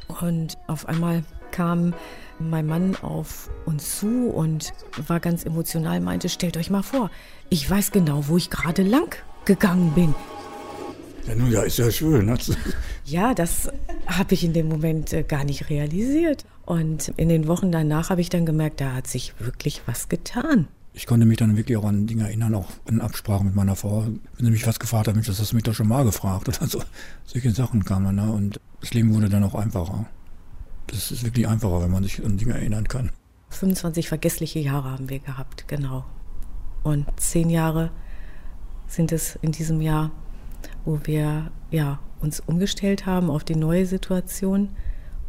[0.08, 1.94] und auf einmal kam
[2.38, 4.72] mein Mann auf uns zu und
[5.06, 7.10] war ganz emotional, meinte, stellt euch mal vor,
[7.48, 10.14] ich weiß genau, wo ich gerade lang gegangen bin.
[11.26, 12.26] Ja, nun, ja, ist ja schön.
[12.26, 12.38] Ne?
[13.04, 13.70] Ja, das
[14.06, 16.44] habe ich in dem Moment äh, gar nicht realisiert.
[16.64, 20.66] Und in den Wochen danach habe ich dann gemerkt, da hat sich wirklich was getan.
[20.92, 24.06] Ich konnte mich dann wirklich auch an Dinge erinnern, auch in Absprache mit meiner Frau.
[24.06, 26.48] Wenn sie mich was gefragt hat, Mensch, das hast du mich doch schon mal gefragt.
[26.60, 26.82] Oder so.
[27.24, 28.16] Solche Sachen kamen.
[28.16, 28.32] Ne?
[28.32, 30.06] Und das Leben wurde dann auch einfacher.
[30.86, 33.10] Das ist wirklich einfacher, wenn man sich an Dinge erinnern kann.
[33.50, 36.04] 25 vergessliche Jahre haben wir gehabt, genau.
[36.84, 37.90] Und zehn Jahre
[38.86, 40.12] sind es in diesem Jahr,
[40.84, 44.68] wo wir ja, uns umgestellt haben auf die neue Situation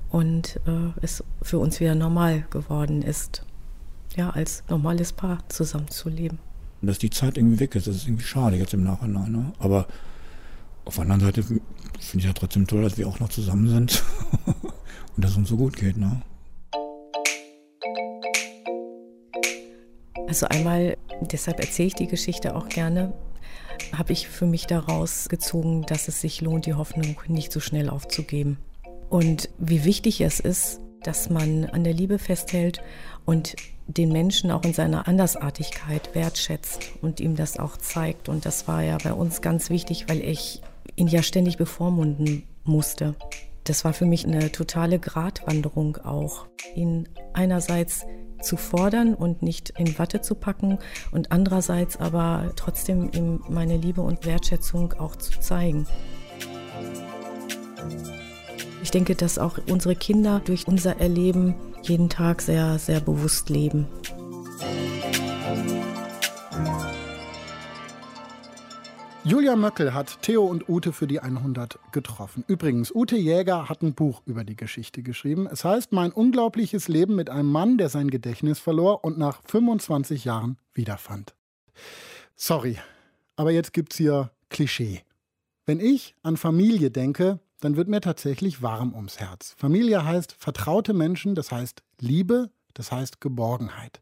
[0.09, 3.43] und äh, es für uns wieder normal geworden ist,
[4.15, 6.37] ja, als normales Paar zusammenzuleben.
[6.83, 9.31] Dass die Zeit irgendwie weg ist, das ist irgendwie schade jetzt im Nachhinein.
[9.31, 9.51] Ne?
[9.57, 9.87] Aber
[10.85, 11.43] auf der anderen Seite
[11.99, 14.03] finde ich ja trotzdem toll, dass wir auch noch zusammen sind
[14.45, 15.97] und dass es uns so gut geht.
[15.97, 16.21] Ne?
[20.27, 23.13] Also einmal, deshalb erzähle ich die Geschichte auch gerne,
[23.93, 27.89] habe ich für mich daraus gezogen, dass es sich lohnt, die Hoffnung nicht so schnell
[27.89, 28.57] aufzugeben.
[29.09, 32.81] Und wie wichtig es ist, dass man an der Liebe festhält
[33.25, 33.55] und
[33.87, 38.27] den Menschen auch in seiner Andersartigkeit wertschätzt und ihm das auch zeigt.
[38.27, 40.61] Und das war ja bei uns ganz wichtig, weil ich
[40.97, 43.15] ihn ja ständig bevormunden musste.
[43.63, 48.05] Das war für mich eine totale Gratwanderung auch, ihn einerseits
[48.41, 50.79] zu fordern und nicht in Watte zu packen
[51.11, 55.87] und andererseits aber trotzdem ihm meine Liebe und Wertschätzung auch zu zeigen.
[58.83, 63.87] Ich denke, dass auch unsere Kinder durch unser Erleben jeden Tag sehr, sehr bewusst leben.
[69.27, 72.45] Julia Möckel hat Theo und Ute für die 100 getroffen.
[72.47, 75.49] Übrigens, Ute Jäger hat ein Buch über die Geschichte geschrieben.
[75.51, 80.23] Es heißt Mein unglaubliches Leben mit einem Mann, der sein Gedächtnis verlor und nach 25
[80.23, 81.35] Jahren wiederfand.
[82.37, 82.77] Sorry,
[83.35, 85.01] aber jetzt gibt's hier Klischee.
[85.65, 89.55] Wenn ich an Familie denke, dann wird mir tatsächlich warm ums Herz.
[89.57, 93.99] Familie heißt vertraute Menschen, das heißt Liebe, das heißt Geborgenheit.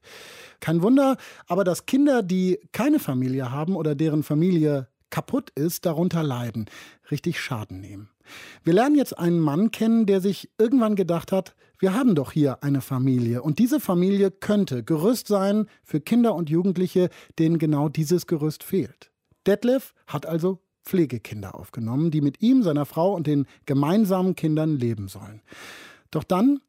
[0.59, 1.17] Kein Wunder,
[1.47, 6.66] aber dass Kinder, die keine Familie haben oder deren Familie kaputt ist, darunter leiden,
[7.12, 8.10] richtig Schaden nehmen.
[8.64, 12.64] Wir lernen jetzt einen Mann kennen, der sich irgendwann gedacht hat, wir haben doch hier
[12.64, 18.28] eine Familie und diese Familie könnte Gerüst sein für Kinder und Jugendliche, denen genau dieses
[18.28, 19.12] Gerüst fehlt.
[19.45, 25.08] Detlef hat also Pflegekinder aufgenommen, die mit ihm, seiner Frau und den gemeinsamen Kindern leben
[25.08, 25.41] sollen.
[26.12, 26.62] Doch dann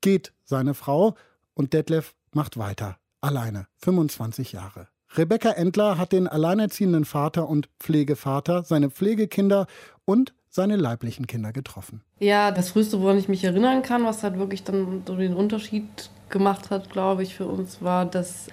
[0.00, 1.16] geht seine Frau
[1.54, 4.88] und Detlef macht weiter, alleine, 25 Jahre.
[5.16, 9.66] Rebecca Endler hat den alleinerziehenden Vater und Pflegevater, seine Pflegekinder
[10.04, 12.02] und seine leiblichen Kinder getroffen.
[12.18, 15.84] Ja, das Früheste, woran ich mich erinnern kann, was halt wirklich dann so den Unterschied
[16.28, 18.46] gemacht hat, glaube ich, für uns, war, dass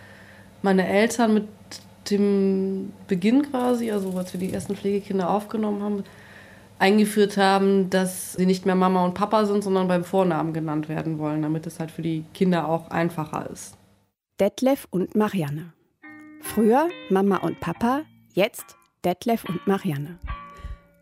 [0.61, 1.47] meine Eltern mit
[2.09, 6.03] dem Beginn quasi, also als wir die ersten Pflegekinder aufgenommen haben,
[6.77, 11.19] eingeführt haben, dass sie nicht mehr Mama und Papa sind, sondern beim Vornamen genannt werden
[11.19, 13.75] wollen, damit es halt für die Kinder auch einfacher ist.
[14.39, 15.73] Detlef und Marianne.
[16.41, 20.17] Früher Mama und Papa, jetzt Detlef und Marianne.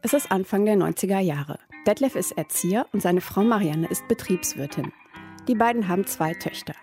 [0.02, 1.60] Es ist Anfang der 90er Jahre.
[1.86, 4.92] Detlef ist Erzieher und seine Frau Marianne ist Betriebswirtin.
[5.48, 6.74] Die beiden haben zwei Töchter.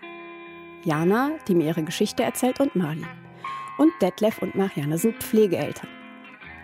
[0.83, 3.05] Jana, die mir ihre Geschichte erzählt, und Mali.
[3.77, 5.89] Und Detlef und Marianne sind Pflegeeltern.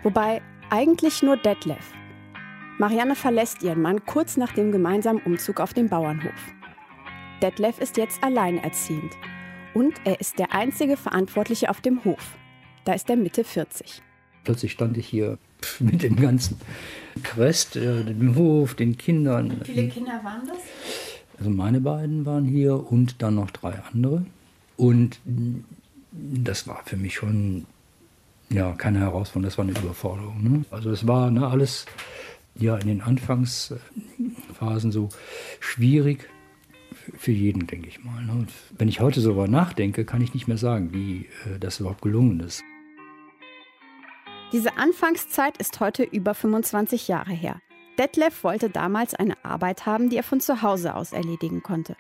[0.02, 1.92] Wobei eigentlich nur Detlef.
[2.78, 6.54] Marianne verlässt ihren Mann kurz nach dem gemeinsamen Umzug auf den Bauernhof.
[7.42, 9.12] Detlef ist jetzt alleinerziehend
[9.74, 12.38] und er ist der einzige Verantwortliche auf dem Hof.
[12.86, 14.02] Da ist er Mitte 40.
[14.44, 15.38] Plötzlich stand ich hier
[15.80, 16.60] mit dem ganzen
[17.24, 19.62] Quest, äh, dem Hof, den Kindern.
[19.64, 20.58] Wie viele Kinder waren das?
[21.38, 24.26] Also meine beiden waren hier und dann noch drei andere.
[24.78, 25.20] Und
[26.12, 27.66] das war für mich schon
[28.50, 30.44] ja, keine Herausforderung, das war eine Überforderung.
[30.44, 30.66] Ne?
[30.72, 31.86] Also es war ne, alles
[32.56, 35.10] ja in den Anfangsphasen so
[35.60, 36.30] schwierig
[37.18, 38.24] für jeden, denke ich mal.
[38.24, 38.32] Ne?
[38.34, 42.02] Und wenn ich heute so nachdenke, kann ich nicht mehr sagen, wie äh, das überhaupt
[42.02, 42.64] gelungen ist.
[44.52, 47.62] Diese Anfangszeit ist heute über 25 Jahre her.
[47.98, 51.96] Detlef wollte damals eine Arbeit haben, die er von zu Hause aus erledigen konnte.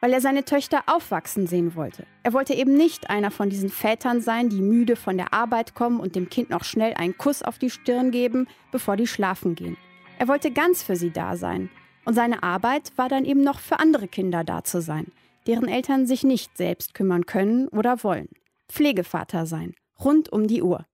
[0.00, 2.06] Weil er seine Töchter aufwachsen sehen wollte.
[2.22, 5.98] Er wollte eben nicht einer von diesen Vätern sein, die müde von der Arbeit kommen
[5.98, 9.76] und dem Kind noch schnell einen Kuss auf die Stirn geben, bevor die schlafen gehen.
[10.18, 11.70] Er wollte ganz für sie da sein,
[12.08, 15.08] und seine Arbeit war dann eben noch für andere Kinder da zu sein,
[15.46, 18.30] deren Eltern sich nicht selbst kümmern können oder wollen.
[18.66, 20.86] Pflegevater sein, rund um die Uhr.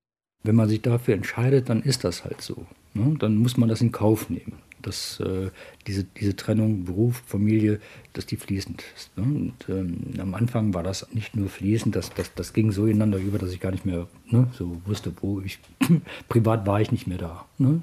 [0.42, 2.66] Wenn man sich dafür entscheidet, dann ist das halt so.
[2.94, 3.14] Ne?
[3.16, 4.58] Dann muss man das in Kauf nehmen.
[4.82, 5.50] dass äh,
[5.86, 7.78] diese, diese Trennung Beruf, Familie,
[8.12, 9.16] dass die fließend ist.
[9.16, 9.22] Ne?
[9.22, 13.18] Und ähm, am Anfang war das nicht nur fließend, das, das, das ging so ineinander
[13.18, 15.60] über, dass ich gar nicht mehr ne, so wusste, wo ich,
[16.28, 17.46] privat war ich nicht mehr da.
[17.56, 17.82] Ne?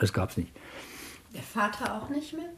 [0.00, 0.52] Das gab es nicht.
[1.34, 2.50] Der Vater auch nicht mehr?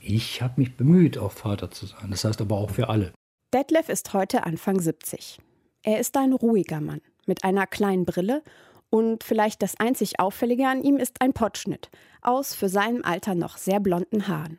[0.00, 2.10] Ich habe mich bemüht, auch Vater zu sein.
[2.10, 3.12] Das heißt aber auch für alle.
[3.52, 5.38] Detlef ist heute Anfang 70.
[5.82, 8.42] Er ist ein ruhiger Mann mit einer kleinen Brille
[8.90, 11.90] und vielleicht das einzig Auffällige an ihm ist ein Pottschnitt
[12.22, 14.58] aus für sein Alter noch sehr blonden Haaren.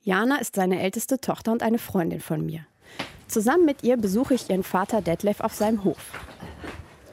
[0.00, 2.66] Jana ist seine älteste Tochter und eine Freundin von mir.
[3.28, 6.12] Zusammen mit ihr besuche ich ihren Vater Detlef auf seinem Hof.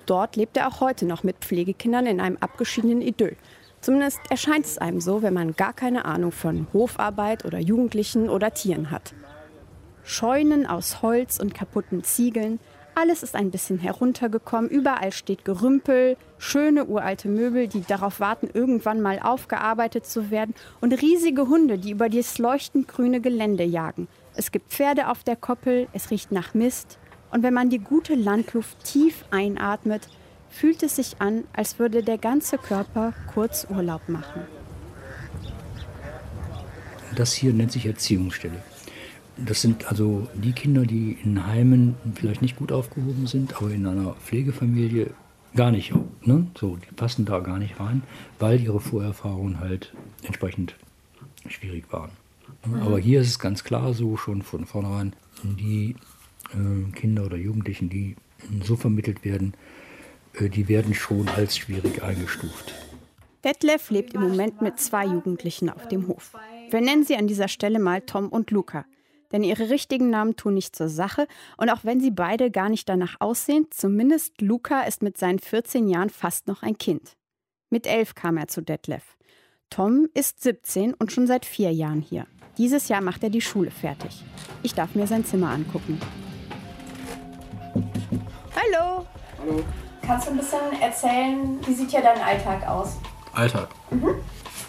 [0.06, 3.38] Dort lebt er auch heute noch mit Pflegekindern in einem abgeschiedenen Idyll.
[3.82, 8.54] Zumindest erscheint es einem so, wenn man gar keine Ahnung von Hofarbeit oder Jugendlichen oder
[8.54, 9.14] Tieren hat.
[10.04, 12.60] Scheunen aus Holz und kaputten Ziegeln,
[12.96, 19.02] alles ist ein bisschen heruntergekommen, überall steht Gerümpel, schöne uralte Möbel, die darauf warten, irgendwann
[19.02, 24.10] mal aufgearbeitet zu werden, und riesige Hunde, die über das leuchtend grüne Gelände jagen.
[24.36, 27.00] Es gibt Pferde auf der Koppel, es riecht nach Mist,
[27.32, 30.10] und wenn man die gute Landluft tief einatmet,
[30.50, 34.42] fühlt es sich an, als würde der ganze Körper kurz Urlaub machen.
[37.16, 38.62] Das hier nennt sich Erziehungsstelle.
[39.38, 43.86] Das sind also die Kinder, die in Heimen vielleicht nicht gut aufgehoben sind, aber in
[43.88, 45.12] einer Pflegefamilie
[45.56, 45.94] gar nicht.
[46.22, 46.48] Ne?
[46.58, 48.04] So, die passen da gar nicht rein,
[48.38, 49.94] weil ihre Vorerfahrungen halt
[50.24, 50.76] entsprechend
[51.48, 52.12] schwierig waren.
[52.66, 52.82] Mhm.
[52.82, 55.96] Aber hier ist es ganz klar so schon von vornherein, die
[56.54, 58.16] äh, Kinder oder Jugendlichen, die
[58.64, 59.54] so vermittelt werden,
[60.40, 62.74] die werden schon als schwierig eingestuft.
[63.44, 66.34] Detlef lebt im Moment mit zwei Jugendlichen auf dem Hof.
[66.70, 68.86] Wir nennen sie an dieser Stelle mal Tom und Luca
[69.32, 71.28] denn ihre richtigen Namen tun nicht zur Sache
[71.58, 75.88] und auch wenn sie beide gar nicht danach aussehen, zumindest Luca ist mit seinen 14
[75.88, 77.16] Jahren fast noch ein Kind.
[77.70, 79.18] Mit elf kam er zu Detlef.
[79.70, 82.26] Tom ist 17 und schon seit vier Jahren hier.
[82.58, 84.24] Dieses Jahr macht er die Schule fertig.
[84.64, 86.00] Ich darf mir sein Zimmer angucken.
[88.56, 89.06] Hallo.
[89.40, 89.64] Hallo.
[90.10, 92.98] Kannst du ein bisschen erzählen, wie sieht hier dein Alltag aus?
[93.32, 93.70] Alltag?
[93.92, 94.16] Mhm.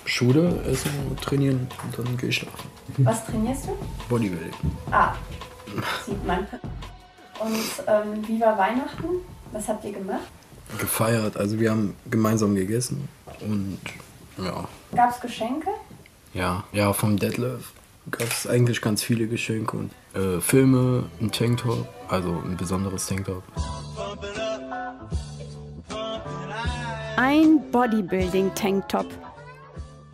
[0.05, 2.69] Schule, Essen, Trainieren und dann gehe ich schlafen.
[2.99, 3.79] Was trainierst du?
[4.11, 4.53] Bodybuilding.
[4.91, 5.15] Ah,
[6.05, 6.41] sieht man.
[6.41, 9.07] Und ähm, wie war Weihnachten?
[9.53, 10.29] Was habt ihr gemacht?
[10.79, 11.39] Gefeiert.
[11.39, 13.09] Also wir haben gemeinsam gegessen
[13.41, 13.81] und
[14.37, 14.69] ja.
[14.95, 15.71] Gab es Geschenke?
[16.35, 17.73] Ja, ja, vom Detlef
[18.11, 23.43] gab es eigentlich ganz viele Geschenke und äh, Filme, ein Tanktop, also ein besonderes Tanktop.
[27.23, 29.05] Ein Bodybuilding-Tanktop.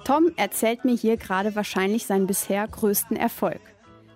[0.04, 3.60] Tom erzählt mir hier gerade wahrscheinlich seinen bisher größten Erfolg.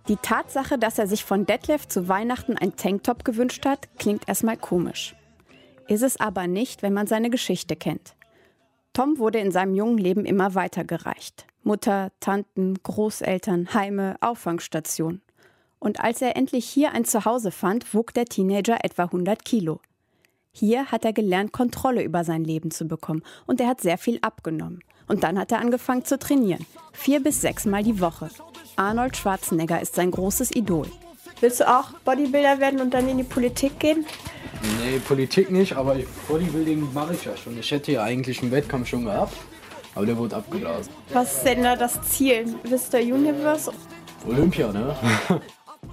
[0.09, 4.57] Die Tatsache, dass er sich von Detlef zu Weihnachten ein Tanktop gewünscht hat, klingt erstmal
[4.57, 5.15] komisch.
[5.87, 8.17] Ist es aber nicht, wenn man seine Geschichte kennt.
[8.93, 11.47] Tom wurde in seinem jungen Leben immer weitergereicht.
[11.63, 15.21] Mutter, Tanten, Großeltern, Heime, Auffangstation.
[15.79, 19.81] Und als er endlich hier ein Zuhause fand, wog der Teenager etwa 100 Kilo.
[20.53, 24.19] Hier hat er gelernt, Kontrolle über sein Leben zu bekommen und er hat sehr viel
[24.21, 24.81] abgenommen.
[25.07, 26.67] Und dann hat er angefangen zu trainieren.
[26.93, 28.29] Vier bis sechs Mal die Woche.
[28.77, 30.87] Arnold Schwarzenegger ist sein großes Idol.
[31.41, 34.05] Willst du auch Bodybuilder werden und dann in die Politik gehen?
[34.83, 35.97] Nee, Politik nicht, aber
[36.29, 37.59] Bodybuilding mache ich ja schon.
[37.59, 39.35] Ich hätte ja eigentlich einen Wettkampf schon gehabt,
[39.95, 40.93] aber der wurde abgeblasen.
[41.13, 42.45] Was ist denn da das Ziel?
[42.65, 42.99] Mr.
[42.99, 43.73] Universe?
[44.29, 44.95] Olympia, ne?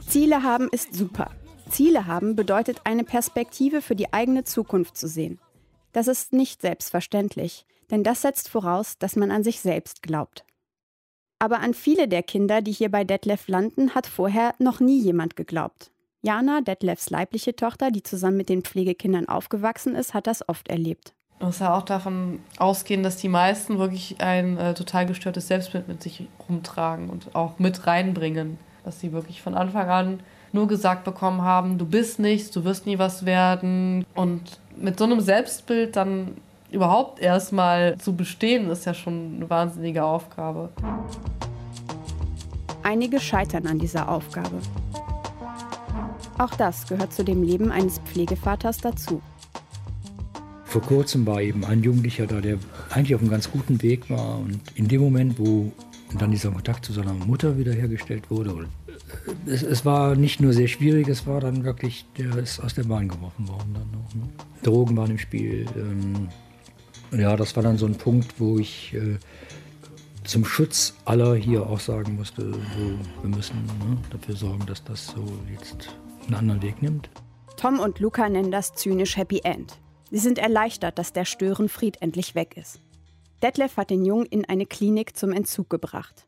[0.08, 1.32] Ziele haben ist super.
[1.70, 5.40] Ziele haben bedeutet, eine Perspektive für die eigene Zukunft zu sehen.
[5.94, 10.44] Das ist nicht selbstverständlich denn das setzt voraus, dass man an sich selbst glaubt.
[11.40, 15.36] Aber an viele der Kinder, die hier bei Detlef landen, hat vorher noch nie jemand
[15.36, 15.92] geglaubt.
[16.24, 21.14] Jana, Detlefs leibliche Tochter, die zusammen mit den Pflegekindern aufgewachsen ist, hat das oft erlebt.
[21.40, 25.88] Man muss ja auch davon ausgehen, dass die meisten wirklich ein äh, total gestörtes Selbstbild
[25.88, 28.58] mit sich rumtragen und auch mit reinbringen.
[28.84, 30.20] Dass sie wirklich von Anfang an
[30.52, 34.06] nur gesagt bekommen haben, du bist nichts, du wirst nie was werden.
[34.16, 36.38] Und mit so einem Selbstbild dann
[36.72, 40.70] überhaupt erstmal zu bestehen, ist ja schon eine wahnsinnige Aufgabe.
[42.84, 44.60] Einige scheitern an dieser Aufgabe.
[46.38, 49.22] Auch das gehört zu dem Leben eines Pflegevaters dazu.
[50.66, 52.60] Vor kurzem war eben ein Jugendlicher da, der
[52.92, 54.38] eigentlich auf einem ganz guten Weg war.
[54.38, 55.72] Und in dem Moment, wo
[56.18, 58.87] dann dieser Kontakt zu seiner Mutter wiederhergestellt wurde, äh,
[59.46, 62.84] es, es, war nicht nur sehr schwierig, es war dann wirklich, der ist aus der
[62.84, 63.74] Bahn geworfen worden.
[63.74, 64.30] Dann noch, ne?
[64.64, 65.66] Drogen waren im Spiel.
[65.76, 66.30] Ähm,
[67.12, 69.18] ja, das war dann so ein Punkt, wo ich äh,
[70.24, 75.08] zum Schutz aller hier auch sagen musste, so, wir müssen ne, dafür sorgen, dass das
[75.08, 75.90] so jetzt
[76.26, 77.10] einen anderen Weg nimmt.
[77.56, 79.80] Tom und Luca nennen das zynisch Happy End.
[80.12, 82.82] Sie sind erleichtert, dass der Störenfried endlich weg ist.
[83.42, 86.28] Detlef hat den Jungen in eine Klinik zum Entzug gebracht.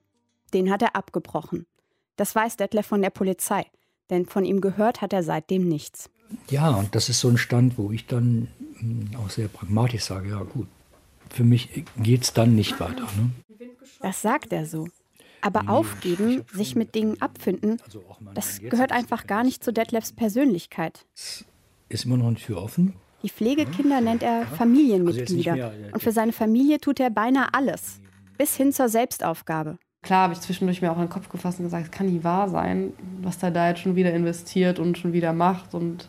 [0.53, 1.65] Den hat er abgebrochen.
[2.19, 3.65] Das weiß Detlef von der Polizei,
[4.09, 6.09] denn von ihm gehört hat er seitdem nichts.
[6.49, 8.49] Ja, und das ist so ein Stand, wo ich dann
[8.79, 10.67] hm, auch sehr pragmatisch sage, ja gut,
[11.29, 13.03] für mich geht es dann nicht weiter.
[13.03, 13.29] Ne?
[14.01, 14.89] Das sagt er so.
[15.39, 18.03] Aber aufgeben, sich mit Dingen abfinden, Also
[18.33, 21.05] das gehört einfach gar nicht zu Detlefs Persönlichkeit.
[21.87, 22.95] Ist immer noch eine Tür offen.
[23.23, 25.53] Die Pflegekinder nennt er Familienmitglieder.
[25.53, 28.01] Also mehr, äh, Und für seine Familie tut er beinahe alles.
[28.37, 29.77] Bis hin zur Selbstaufgabe.
[30.01, 32.23] Klar habe ich zwischendurch mir auch in den Kopf gefasst und gesagt, es kann nie
[32.23, 36.07] wahr sein, was der da jetzt schon wieder investiert und schon wieder macht und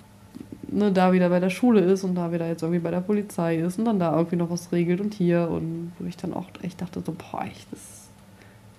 [0.69, 3.57] ne, da wieder bei der Schule ist und da wieder jetzt irgendwie bei der Polizei
[3.57, 6.47] ist und dann da irgendwie noch was regelt und hier und wo ich dann auch
[6.63, 7.81] echt dachte so, boah, echt, das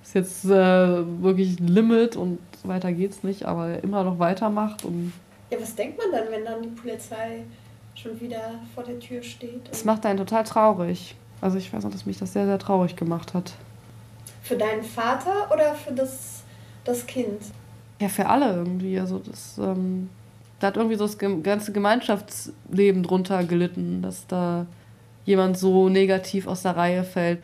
[0.03, 4.86] ist jetzt äh, wirklich ein Limit und weiter geht's nicht, aber er immer noch weitermacht
[4.86, 5.12] und
[5.49, 7.43] Ja, was denkt man dann, wenn dann die Polizei
[7.95, 9.70] schon wieder vor der Tür steht?
[9.72, 11.16] es macht einen total traurig.
[11.41, 13.53] Also ich weiß auch, dass mich das sehr, sehr traurig gemacht hat.
[14.52, 16.43] Für deinen Vater oder für das,
[16.84, 17.39] das Kind?
[18.02, 18.99] Ja, für alle irgendwie.
[18.99, 20.10] Also das, ähm,
[20.60, 24.66] da hat irgendwie so das ganze Gemeinschaftsleben drunter gelitten, dass da
[25.24, 27.41] jemand so negativ aus der Reihe fällt.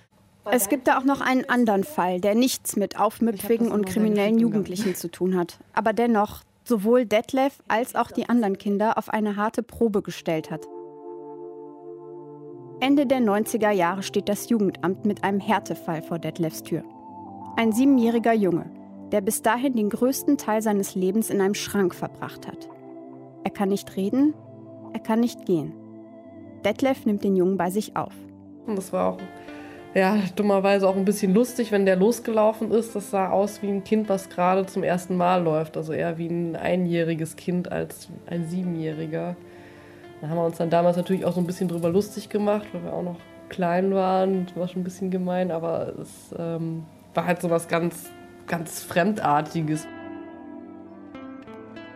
[0.52, 4.94] Es gibt da auch noch einen anderen Fall, der nichts mit aufmüpfigen und kriminellen Jugendlichen
[4.94, 5.60] zu tun hat.
[5.72, 10.68] Aber dennoch sowohl Detlef als auch die anderen Kinder auf eine harte Probe gestellt hat.
[12.82, 16.84] Ende der 90er Jahre steht das Jugendamt mit einem Härtefall vor Detlefs Tür.
[17.60, 18.68] Ein siebenjähriger Junge,
[19.12, 22.70] der bis dahin den größten Teil seines Lebens in einem Schrank verbracht hat.
[23.44, 24.36] Er kann nicht reden,
[24.94, 25.74] er kann nicht gehen.
[26.64, 28.14] Detlef nimmt den Jungen bei sich auf.
[28.68, 29.18] Das war auch,
[29.96, 32.96] ja, dummerweise auch ein bisschen lustig, wenn der losgelaufen ist.
[32.96, 35.78] Das sah aus wie ein Kind, was gerade zum ersten Mal läuft.
[35.78, 39.36] Also eher wie ein einjähriges Kind als ein siebenjähriger.
[40.22, 42.84] Da haben wir uns dann damals natürlich auch so ein bisschen drüber lustig gemacht, weil
[42.84, 43.18] wir auch noch
[43.50, 44.46] klein waren.
[44.46, 46.84] Das war schon ein bisschen gemein, aber es ähm,
[47.18, 48.06] war halt so was ganz,
[48.46, 49.88] ganz Fremdartiges.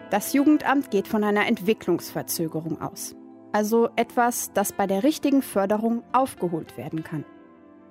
[0.09, 3.15] Das Jugendamt geht von einer Entwicklungsverzögerung aus.
[3.53, 7.23] Also etwas, das bei der richtigen Förderung aufgeholt werden kann.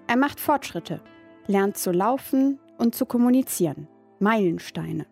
[0.09, 1.01] Er macht Fortschritte,
[1.47, 3.87] lernt zu laufen und zu kommunizieren.
[4.19, 5.07] Meilensteine.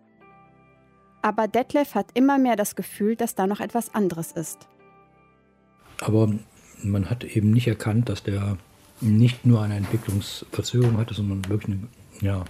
[1.23, 4.69] Aber Detlef hat immer mehr das Gefühl, dass da noch etwas anderes ist.
[6.01, 6.33] Aber
[6.83, 8.59] man hat eben nicht erkannt, dass der
[9.01, 11.89] nicht nur eine Entwicklungsverzögerung hatte, sondern wirklich eine
[12.21, 12.45] ja,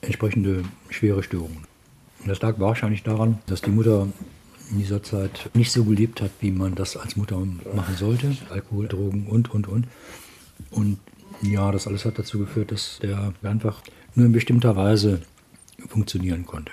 [0.00, 1.64] entsprechende schwere Störung.
[2.20, 4.08] Und das lag wahrscheinlich daran, dass die Mutter
[4.70, 7.38] in dieser Zeit nicht so gelebt hat, wie man das als Mutter
[7.74, 8.36] machen sollte.
[8.50, 9.86] Alkohol, Drogen und, und, und.
[10.70, 10.98] Und
[11.42, 13.82] ja, das alles hat dazu geführt, dass der einfach
[14.14, 15.22] nur in bestimmter Weise
[15.88, 16.72] funktionieren konnte.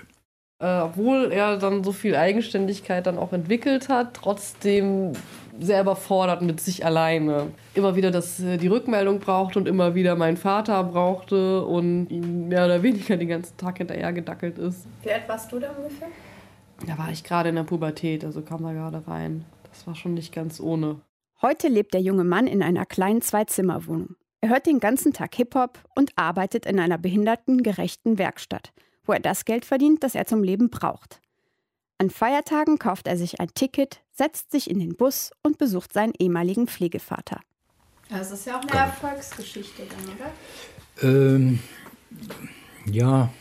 [0.60, 5.14] Äh, obwohl er dann so viel Eigenständigkeit dann auch entwickelt hat, trotzdem
[5.60, 7.52] sehr überfordert mit sich alleine.
[7.74, 12.48] Immer wieder, dass äh, die Rückmeldung brauchte und immer wieder meinen Vater brauchte und ihm
[12.48, 14.86] mehr oder weniger den ganzen Tag hinterher gedackelt ist.
[15.04, 16.08] Wie alt warst du da ungefähr?
[16.86, 19.46] Da war ich gerade in der Pubertät, also kam da gerade rein.
[19.70, 21.02] Das war schon nicht ganz ohne.
[21.42, 24.16] Heute lebt der junge Mann in einer kleinen Zwei-Zimmer-Wohnung.
[24.42, 28.72] Er hört den ganzen Tag Hip-Hop und arbeitet in einer behindertengerechten Werkstatt,
[29.06, 31.22] wo er das Geld verdient, das er zum Leben braucht.
[31.98, 36.14] An Feiertagen kauft er sich ein Ticket, setzt sich in den Bus und besucht seinen
[36.18, 37.40] ehemaligen Pflegevater.
[38.10, 41.36] Das ist ja auch eine Erfolgsgeschichte dann, oder?
[41.36, 41.60] Ähm,
[42.86, 43.32] ja,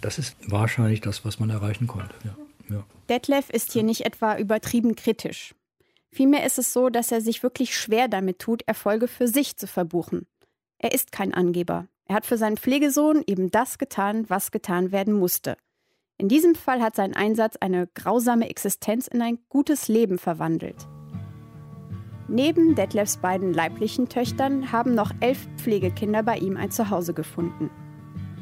[0.00, 2.14] das ist wahrscheinlich das, was man erreichen konnte.
[2.24, 2.36] Ja,
[2.76, 2.84] ja.
[3.08, 5.54] Detlef ist hier nicht etwa übertrieben kritisch.
[6.10, 9.66] Vielmehr ist es so, dass er sich wirklich schwer damit tut, Erfolge für sich zu
[9.66, 10.26] verbuchen.
[10.78, 11.86] Er ist kein Angeber.
[12.06, 15.56] Er hat für seinen Pflegesohn eben das getan, was getan werden musste.
[16.16, 20.86] In diesem Fall hat sein Einsatz eine grausame Existenz in ein gutes Leben verwandelt.
[22.28, 27.68] Neben Detlefs beiden leiblichen Töchtern haben noch elf Pflegekinder bei ihm ein Zuhause gefunden.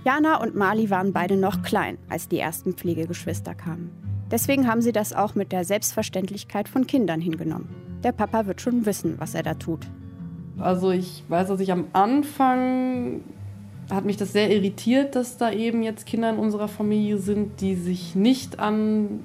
[0.04, 3.90] Jana und Mali waren beide noch klein, als die ersten Pflegegeschwister kamen.
[4.30, 7.68] Deswegen haben sie das auch mit der Selbstverständlichkeit von Kindern hingenommen.
[8.02, 9.86] Der Papa wird schon wissen, was er da tut.
[10.58, 13.22] Also ich weiß, dass ich am Anfang
[13.94, 17.74] hat mich das sehr irritiert, dass da eben jetzt Kinder in unserer Familie sind, die
[17.74, 19.20] sich nicht an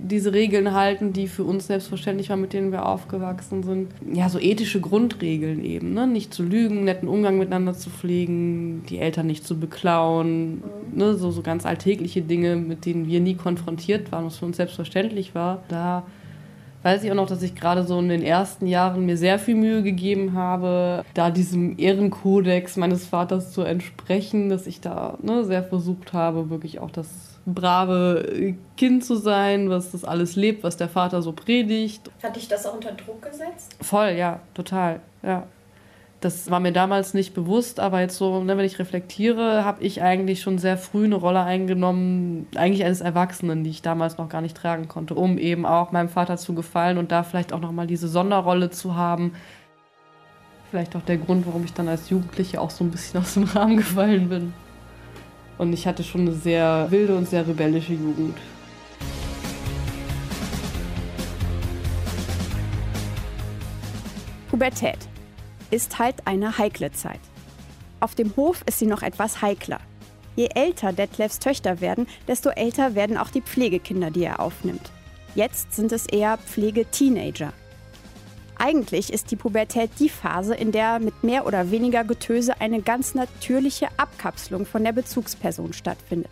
[0.00, 3.90] diese Regeln halten, die für uns selbstverständlich waren, mit denen wir aufgewachsen sind.
[4.12, 6.06] Ja, so ethische Grundregeln eben, ne?
[6.06, 10.62] Nicht zu lügen, netten Umgang miteinander zu pflegen, die Eltern nicht zu beklauen,
[10.94, 11.14] ne?
[11.14, 15.34] So, so ganz alltägliche Dinge, mit denen wir nie konfrontiert waren, was für uns selbstverständlich
[15.34, 15.64] war.
[15.68, 16.04] Da
[16.82, 19.54] weiß ich auch noch, dass ich gerade so in den ersten Jahren mir sehr viel
[19.54, 25.62] Mühe gegeben habe, da diesem Ehrenkodex meines Vaters zu entsprechen, dass ich da ne, sehr
[25.62, 27.08] versucht habe, wirklich auch das
[27.46, 32.10] brave Kind zu sein, was das alles lebt, was der Vater so predigt.
[32.22, 33.76] Hat dich das auch unter Druck gesetzt?
[33.80, 35.44] Voll, ja, total, ja.
[36.20, 40.02] Das war mir damals nicht bewusst, aber jetzt so, ne, wenn ich reflektiere, habe ich
[40.02, 44.40] eigentlich schon sehr früh eine Rolle eingenommen, eigentlich eines Erwachsenen, die ich damals noch gar
[44.40, 47.86] nicht tragen konnte, um eben auch meinem Vater zu gefallen und da vielleicht auch nochmal
[47.86, 49.32] diese Sonderrolle zu haben.
[50.72, 53.44] Vielleicht auch der Grund, warum ich dann als Jugendliche auch so ein bisschen aus dem
[53.44, 54.52] Rahmen gefallen bin.
[55.56, 58.36] Und ich hatte schon eine sehr wilde und sehr rebellische Jugend.
[64.50, 64.98] Pubertät
[65.70, 67.20] ist halt eine heikle Zeit.
[68.00, 69.80] Auf dem Hof ist sie noch etwas heikler.
[70.36, 74.90] Je älter Detlefs Töchter werden, desto älter werden auch die Pflegekinder, die er aufnimmt.
[75.34, 77.52] Jetzt sind es eher Pflegeteenager.
[78.56, 83.14] Eigentlich ist die Pubertät die Phase, in der mit mehr oder weniger Getöse eine ganz
[83.14, 86.30] natürliche Abkapselung von der Bezugsperson stattfindet.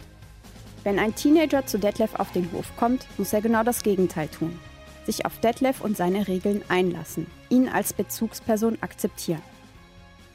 [0.83, 4.59] Wenn ein Teenager zu Detlef auf den Hof kommt, muss er genau das Gegenteil tun.
[5.07, 9.43] Sich auf Detlef und seine Regeln einlassen, ihn als Bezugsperson akzeptieren.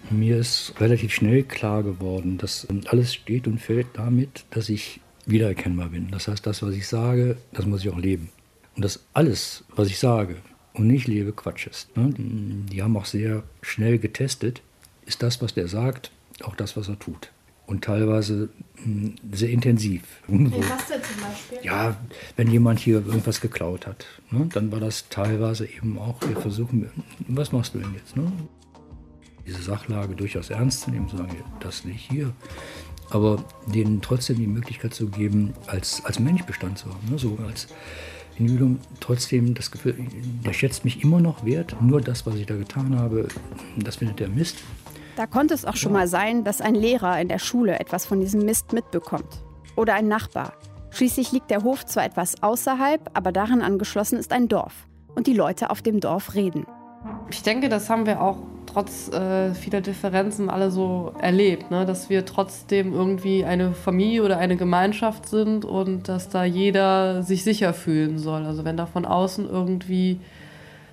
[0.10, 5.90] Mir ist relativ schnell klar geworden, dass alles steht und fällt damit, dass ich wiedererkennbar
[5.90, 6.10] bin.
[6.10, 8.30] Das heißt, das, was ich sage, das muss ich auch leben.
[8.76, 10.38] Und dass alles, was ich sage
[10.74, 11.96] und nicht lebe, Quatsch ist.
[11.98, 12.14] Ne?
[12.18, 14.62] Die haben auch sehr schnell getestet,
[15.06, 16.12] ist das, was der sagt,
[16.44, 17.32] auch das, was er tut.
[17.72, 18.50] Und teilweise
[18.84, 20.04] hm, sehr intensiv.
[20.28, 21.58] Wie was denn zum Beispiel?
[21.64, 21.96] Ja,
[22.36, 26.90] wenn jemand hier irgendwas geklaut hat, ne, dann war das teilweise eben auch, wir versuchen,
[27.28, 28.18] was machst du denn jetzt?
[28.18, 28.32] Ne?
[29.46, 32.34] diese Sachlage durchaus ernst zu nehmen, zu sagen, das nicht hier.
[33.10, 37.10] Aber denen trotzdem die Möglichkeit zu geben, als, als Mensch Bestand zu haben.
[37.10, 37.18] Ne?
[37.18, 37.68] So als
[38.38, 39.96] Individuum trotzdem das Gefühl,
[40.46, 41.76] der schätzt mich immer noch wert.
[41.82, 43.28] Nur das, was ich da getan habe,
[43.78, 44.64] das findet der Mist.
[45.16, 48.22] Da konnte es auch schon mal sein, dass ein Lehrer in der Schule etwas von
[48.22, 49.44] diesem Mist mitbekommt.
[49.76, 50.54] Oder ein Nachbar.
[50.90, 54.88] Schließlich liegt der Hof zwar etwas außerhalb, aber daran angeschlossen ist ein Dorf.
[55.16, 56.66] Und die Leute auf dem Dorf reden.
[57.30, 61.86] Ich denke, das haben wir auch trotz äh, vieler Differenzen alle so erlebt, ne?
[61.86, 67.44] dass wir trotzdem irgendwie eine Familie oder eine Gemeinschaft sind und dass da jeder sich
[67.44, 68.46] sicher fühlen soll.
[68.46, 70.20] Also wenn da von außen irgendwie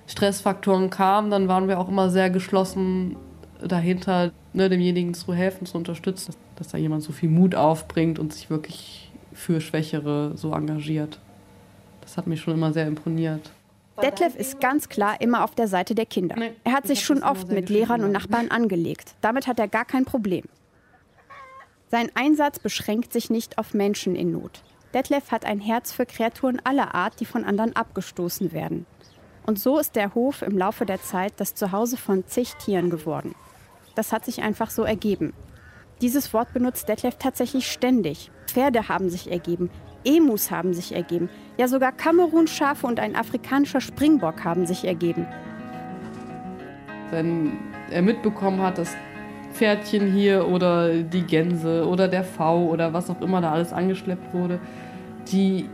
[0.07, 3.15] Stressfaktoren kamen, dann waren wir auch immer sehr geschlossen
[3.61, 8.33] dahinter, ne, demjenigen zu helfen, zu unterstützen, dass da jemand so viel Mut aufbringt und
[8.33, 11.19] sich wirklich für Schwächere so engagiert.
[12.01, 13.51] Das hat mich schon immer sehr imponiert.
[14.01, 16.35] Detlef ist ganz klar immer auf der Seite der Kinder.
[16.63, 19.15] Er hat sich schon oft mit Lehrern und Nachbarn angelegt.
[19.21, 20.45] Damit hat er gar kein Problem.
[21.91, 24.63] Sein Einsatz beschränkt sich nicht auf Menschen in Not.
[24.93, 28.85] Detlef hat ein Herz für Kreaturen aller Art, die von anderen abgestoßen werden.
[29.45, 33.35] Und so ist der Hof im Laufe der Zeit das Zuhause von zig Tieren geworden.
[33.99, 35.33] Das hat sich einfach so ergeben.
[35.99, 38.31] Dieses Wort benutzt Detlef tatsächlich ständig.
[38.47, 39.69] Pferde haben sich ergeben,
[40.05, 41.27] Emus haben sich ergeben.
[41.57, 45.27] Ja, sogar Kamerunschafe und ein afrikanischer Springbock haben sich ergeben.
[47.11, 47.57] Wenn
[47.91, 48.95] er mitbekommen hat, dass
[49.51, 54.33] Pferdchen hier oder die Gänse oder der V oder was auch immer da alles angeschleppt
[54.33, 54.61] wurde,
[55.29, 55.67] die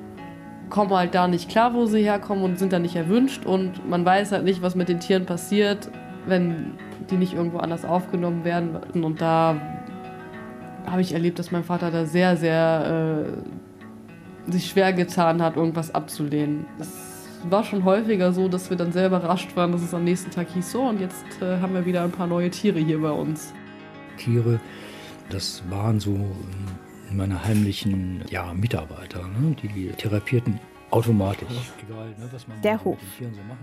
[0.72, 4.04] kommen halt da nicht klar, wo sie herkommen und sind da nicht erwünscht und man
[4.04, 5.92] weiß halt nicht, was mit den Tieren passiert,
[6.26, 6.74] wenn
[7.12, 8.78] die nicht irgendwo anders aufgenommen werden.
[9.04, 9.56] Und da
[10.86, 13.28] habe ich erlebt, dass mein Vater da sehr, sehr
[14.48, 16.66] äh, sich schwer getan hat, irgendwas abzulehnen.
[16.80, 17.16] Es
[17.50, 20.48] war schon häufiger so, dass wir dann sehr überrascht waren, dass es am nächsten Tag
[20.50, 23.54] hieß, so und jetzt äh, haben wir wieder ein paar neue Tiere hier bei uns.
[24.18, 24.60] Tiere,
[25.30, 26.18] das waren so
[27.12, 29.56] meine heimlichen ja, Mitarbeiter, ne?
[29.62, 30.60] die therapierten
[30.92, 31.72] automatisch.
[31.88, 32.30] Egal, ne,
[32.64, 33.00] Der Hof,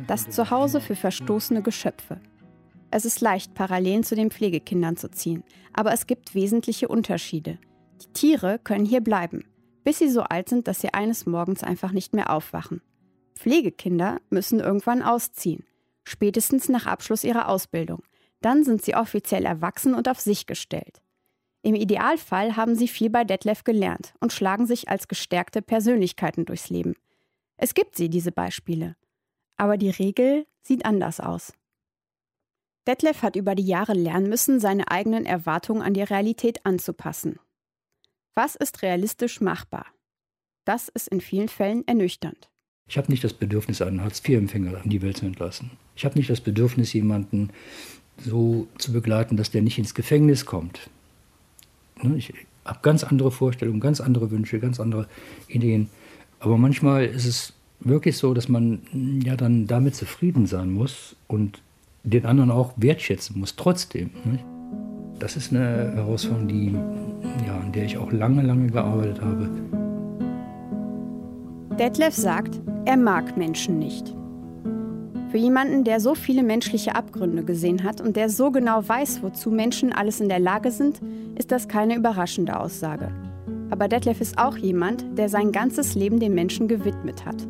[0.07, 2.21] das Zuhause für verstoßene Geschöpfe.
[2.93, 7.59] Es ist leicht, Parallelen zu den Pflegekindern zu ziehen, aber es gibt wesentliche Unterschiede.
[8.03, 9.45] Die Tiere können hier bleiben
[9.85, 12.83] bis sie so alt sind, dass sie eines Morgens einfach nicht mehr aufwachen.
[13.35, 15.65] Pflegekinder müssen irgendwann ausziehen,
[16.05, 18.03] spätestens nach Abschluss ihrer Ausbildung.
[18.41, 21.01] Dann sind sie offiziell erwachsen und auf sich gestellt.
[21.63, 26.71] Im Idealfall haben sie viel bei Detlef gelernt und schlagen sich als gestärkte Persönlichkeiten durchs
[26.71, 26.95] Leben.
[27.57, 28.97] Es gibt sie, diese Beispiele.
[29.57, 31.53] Aber die Regel sieht anders aus.
[32.87, 37.39] Detlef hat über die Jahre lernen müssen, seine eigenen Erwartungen an die Realität anzupassen.
[38.35, 39.87] Was ist realistisch machbar?
[40.65, 42.49] Das ist in vielen Fällen ernüchternd.
[42.89, 45.71] Ich habe nicht das Bedürfnis, einen Hartz-IV-Empfänger in die Welt zu entlassen.
[45.95, 47.51] Ich habe nicht das Bedürfnis, jemanden
[48.19, 50.91] so zu begleiten, dass der nicht ins Gefängnis kommt.
[52.03, 52.33] Ne, ich
[52.65, 55.09] habe ganz andere Vorstellungen, ganz andere Wünsche, ganz andere
[55.49, 55.89] Ideen.
[56.41, 58.83] Aber manchmal ist es wirklich so, dass man
[59.25, 61.63] ja dann damit zufrieden sein muss und
[62.05, 64.11] den anderen auch wertschätzen muss, trotzdem.
[65.19, 66.73] Das ist eine Herausforderung, die,
[67.47, 69.49] ja, an der ich auch lange, lange gearbeitet habe.
[71.79, 74.15] Detlef sagt, er mag Menschen nicht.
[75.31, 79.51] Für jemanden, der so viele menschliche Abgründe gesehen hat und der so genau weiß, wozu
[79.51, 81.01] Menschen alles in der Lage sind,
[81.37, 83.11] ist das keine überraschende Aussage.
[83.71, 87.47] Aber Detlef ist auch jemand, der sein ganzes Leben den Menschen gewidmet hat.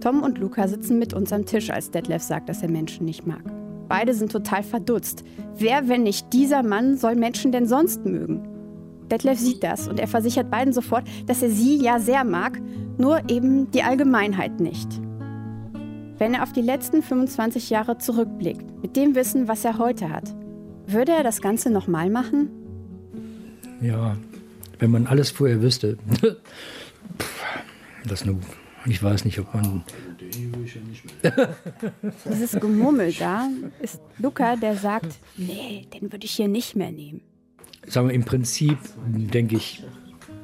[0.00, 3.26] Tom und Luca sitzen mit uns am Tisch, als Detlef sagt, dass er Menschen nicht
[3.26, 3.42] mag.
[3.88, 5.24] Beide sind total verdutzt.
[5.56, 8.46] Wer, wenn nicht dieser Mann, soll Menschen denn sonst mögen?
[9.10, 12.60] Detlef sieht das und er versichert beiden sofort, dass er sie ja sehr mag,
[12.98, 14.88] nur eben die Allgemeinheit nicht.
[16.18, 20.34] Wenn er auf die letzten 25 Jahre zurückblickt, mit dem Wissen, was er heute hat,
[20.86, 22.50] würde er das Ganze nochmal machen?
[23.80, 24.16] Ja,
[24.78, 25.98] wenn man alles vorher wüsste.
[28.08, 28.38] das nur,
[28.86, 29.84] ich weiß nicht, ob man.
[32.24, 33.48] Dieses Gemummel da
[33.80, 37.20] ist Luca, der sagt, nee, den würde ich hier nicht mehr nehmen.
[37.86, 39.82] Sagen wir, im Prinzip denke ich,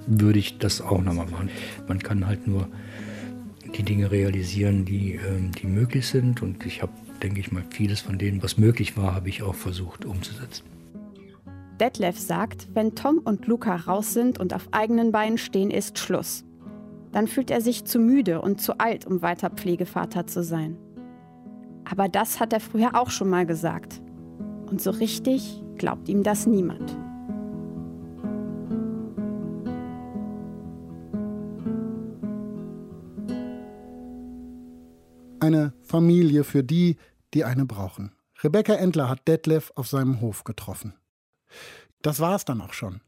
[0.07, 1.51] würde ich das auch nochmal machen.
[1.89, 2.69] Man kann halt nur
[3.77, 6.43] die Dinge realisieren, die, ähm, die möglich sind.
[6.43, 9.55] Und ich habe, denke ich mal, vieles von dem, was möglich war, habe ich auch
[9.55, 10.65] versucht umzusetzen.
[11.81, 16.45] Detlef sagt, wenn Tom und Luca raus sind und auf eigenen Beinen stehen, ist Schluss.
[17.13, 20.77] Dann fühlt er sich zu müde und zu alt, um weiter Pflegevater zu sein.
[21.85, 24.01] Aber das hat er früher auch schon mal gesagt.
[24.67, 26.97] Und so richtig glaubt ihm das niemand.
[35.41, 36.97] Eine Familie für die,
[37.35, 38.13] die eine brauchen.
[38.43, 40.95] Rebecca Endler hat Detlef auf seinem Hof getroffen.
[42.01, 43.01] Das war es dann auch schon.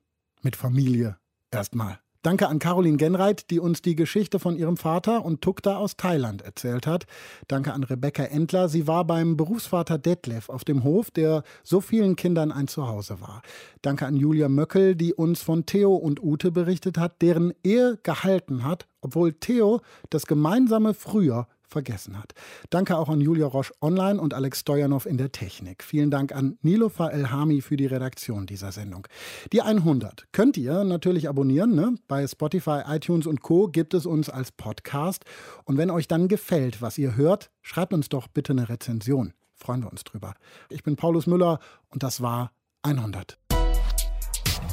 [0.43, 1.17] Mit Familie
[1.51, 2.04] erstmal.
[2.25, 6.41] Danke an Caroline Genreit, die uns die Geschichte von ihrem Vater und Tukta aus Thailand
[6.41, 7.05] erzählt hat.
[7.49, 8.71] Danke an Rebecca Endler.
[8.71, 13.43] Sie war beim Berufsvater Detlef auf dem Hof, der so vielen Kindern ein Zuhause war.
[13.83, 18.65] Danke an Julia Möckel, die uns von Theo und Ute berichtet hat, deren Ehe gehalten
[18.65, 22.33] hat, obwohl Theo das gemeinsame Früher vergessen hat.
[22.71, 25.83] Danke auch an Julia Roche online und Alex Stojanov in der Technik.
[25.83, 29.07] Vielen Dank an Nilofa Elhami für die Redaktion dieser Sendung.
[29.53, 31.75] Die 100 könnt ihr natürlich abonnieren.
[31.75, 31.97] Ne?
[32.09, 33.67] Bei Spotify, iTunes und Co.
[33.69, 35.25] gibt es uns als Podcast.
[35.65, 39.35] Und wenn euch dann gefällt, was ihr hört, schreibt uns doch bitte eine Rezension.
[39.53, 40.35] Freuen wir uns drüber.
[40.71, 41.59] Ich bin Paulus Müller
[41.91, 42.53] und das war
[42.83, 43.37] 100.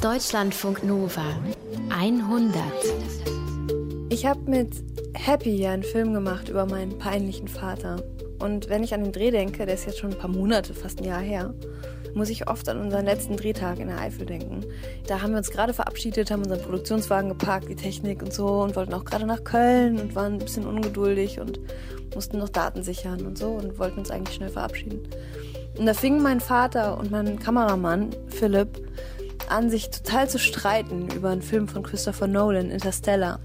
[0.00, 1.24] Deutschlandfunk Nova
[1.90, 3.31] 100.
[4.12, 4.84] Ich habe mit
[5.14, 8.02] Happy ja einen Film gemacht über meinen peinlichen Vater.
[8.40, 11.00] Und wenn ich an den Dreh denke, der ist jetzt schon ein paar Monate, fast
[11.00, 11.54] ein Jahr her,
[12.12, 14.66] muss ich oft an unseren letzten Drehtag in der Eifel denken.
[15.06, 18.76] Da haben wir uns gerade verabschiedet, haben unseren Produktionswagen geparkt, die Technik und so und
[18.76, 21.58] wollten auch gerade nach Köln und waren ein bisschen ungeduldig und
[22.14, 25.08] mussten noch Daten sichern und so und wollten uns eigentlich schnell verabschieden.
[25.78, 28.78] Und da fingen mein Vater und mein Kameramann Philipp
[29.48, 33.40] an, sich total zu streiten über einen Film von Christopher Nolan, Interstellar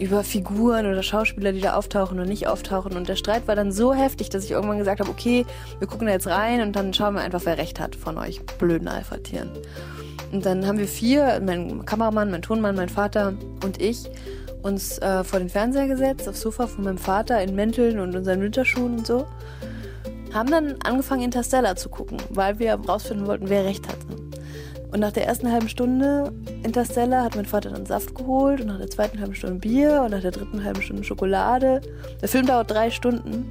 [0.00, 2.96] über Figuren oder Schauspieler, die da auftauchen und nicht auftauchen.
[2.96, 5.44] Und der Streit war dann so heftig, dass ich irgendwann gesagt habe, okay,
[5.78, 8.40] wir gucken da jetzt rein und dann schauen wir einfach, wer recht hat von euch
[8.58, 9.50] blöden Alpha-Tieren.
[10.32, 13.34] Und dann haben wir vier, mein Kameramann, mein Tonmann, mein Vater
[13.64, 14.08] und ich,
[14.62, 18.40] uns äh, vor den Fernseher gesetzt, aufs Sofa von meinem Vater in Mänteln und unseren
[18.40, 19.26] Winterschuhen und so.
[20.32, 24.29] Haben dann angefangen, Interstellar zu gucken, weil wir rausfinden wollten, wer recht hatte.
[24.92, 26.32] Und nach der ersten halben Stunde
[26.64, 30.10] Interstellar hat mein Vater dann Saft geholt und nach der zweiten halben Stunde Bier und
[30.10, 31.80] nach der dritten halben Stunde Schokolade.
[32.20, 33.50] Der Film dauert drei Stunden.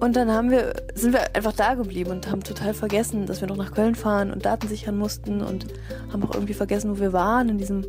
[0.00, 3.48] Und dann haben wir, sind wir einfach da geblieben und haben total vergessen, dass wir
[3.48, 5.66] noch nach Köln fahren und Daten sichern mussten und
[6.10, 7.84] haben auch irgendwie vergessen, wo wir waren, in diesem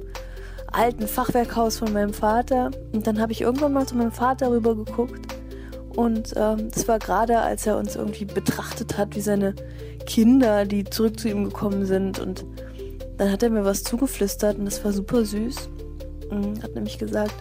[0.72, 2.72] alten Fachwerkhaus von meinem Vater.
[2.92, 5.36] Und dann habe ich irgendwann mal zu meinem Vater rüber geguckt.
[5.96, 9.56] Und ähm, war gerade, als er uns irgendwie betrachtet hat, wie seine
[10.06, 12.20] Kinder, die zurück zu ihm gekommen sind.
[12.20, 12.46] Und
[13.18, 15.70] dann hat er mir was zugeflüstert und das war super süß.
[16.30, 17.36] Und hat nämlich gesagt,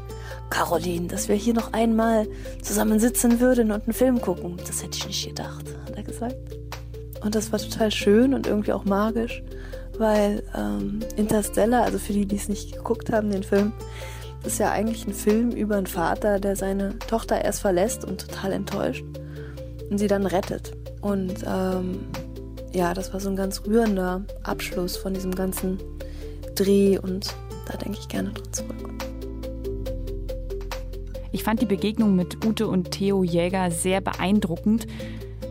[0.50, 2.26] Caroline, dass wir hier noch einmal
[2.62, 4.56] zusammen sitzen würden und einen Film gucken.
[4.66, 6.36] Das hätte ich nicht gedacht, hat er gesagt.
[7.22, 9.42] Und das war total schön und irgendwie auch magisch,
[9.98, 13.72] weil ähm, Interstellar, also für die, die es nicht geguckt haben, den Film,
[14.44, 18.52] ist ja eigentlich ein Film über einen Vater, der seine Tochter erst verlässt und total
[18.52, 19.04] enttäuscht
[19.90, 20.72] und sie dann rettet.
[21.02, 22.06] Und ähm,
[22.72, 25.78] ja, das war so ein ganz rührender Abschluss von diesem ganzen
[26.54, 27.34] Dreh und
[27.66, 28.90] da denke ich gerne dran zurück.
[31.32, 34.86] Ich fand die Begegnung mit Ute und Theo Jäger sehr beeindruckend,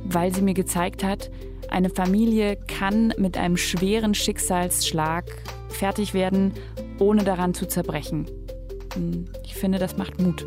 [0.04, 1.30] weil sie mir gezeigt hat,
[1.70, 5.26] eine Familie kann mit einem schweren Schicksalsschlag
[5.70, 6.54] fertig werden,
[7.00, 8.26] ohne daran zu zerbrechen.
[8.96, 10.46] Hm, ich finde, das macht Mut.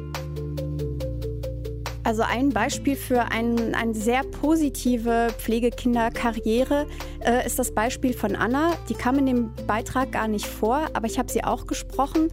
[2.13, 6.87] Also ein Beispiel für ein, eine sehr positive Pflegekinderkarriere
[7.25, 8.75] äh, ist das Beispiel von Anna.
[8.91, 12.29] Die kam in dem Beitrag gar nicht vor, aber ich habe sie auch gesprochen.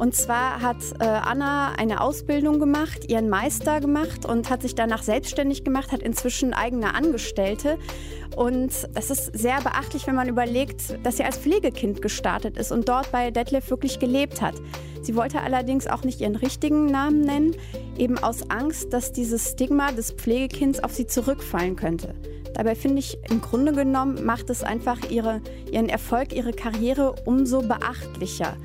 [0.00, 5.02] Und zwar hat äh, Anna eine Ausbildung gemacht, ihren Meister gemacht und hat sich danach
[5.02, 7.76] selbstständig gemacht, hat inzwischen eigene Angestellte.
[8.34, 12.88] Und das ist sehr beachtlich, wenn man überlegt, dass sie als Pflegekind gestartet ist und
[12.88, 14.54] dort bei Detlef wirklich gelebt hat.
[15.02, 17.54] Sie wollte allerdings auch nicht ihren richtigen Namen nennen,
[17.98, 22.14] eben aus Angst, dass dieses Stigma des Pflegekinds auf sie zurückfallen könnte.
[22.54, 27.60] Dabei finde ich, im Grunde genommen macht es einfach ihre, ihren Erfolg, ihre Karriere umso
[27.60, 28.56] beachtlicher.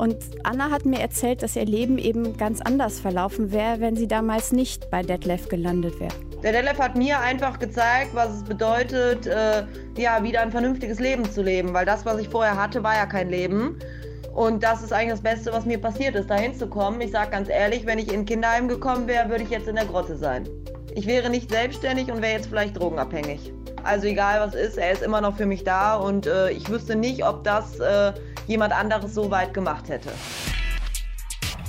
[0.00, 4.08] Und Anna hat mir erzählt, dass ihr Leben eben ganz anders verlaufen wäre, wenn sie
[4.08, 6.14] damals nicht bei Detlef gelandet wäre.
[6.42, 9.64] Der Detlef hat mir einfach gezeigt, was es bedeutet, äh,
[9.98, 11.74] ja, wieder ein vernünftiges Leben zu leben.
[11.74, 13.78] Weil das, was ich vorher hatte, war ja kein Leben.
[14.34, 17.02] Und das ist eigentlich das Beste, was mir passiert ist, da hinzukommen.
[17.02, 19.74] Ich sage ganz ehrlich, wenn ich in ein Kinderheim gekommen wäre, würde ich jetzt in
[19.74, 20.48] der Grotte sein.
[20.94, 23.52] Ich wäre nicht selbstständig und wäre jetzt vielleicht drogenabhängig.
[23.84, 26.96] Also egal was ist, er ist immer noch für mich da und äh, ich wüsste
[26.96, 28.12] nicht, ob das äh,
[28.46, 30.10] jemand anderes so weit gemacht hätte.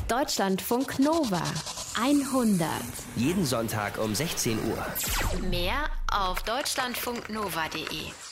[0.07, 1.41] Deutschlandfunk Nova
[2.01, 2.67] 100.
[3.15, 5.49] Jeden Sonntag um 16 Uhr.
[5.49, 8.30] Mehr auf deutschlandfunknova.de.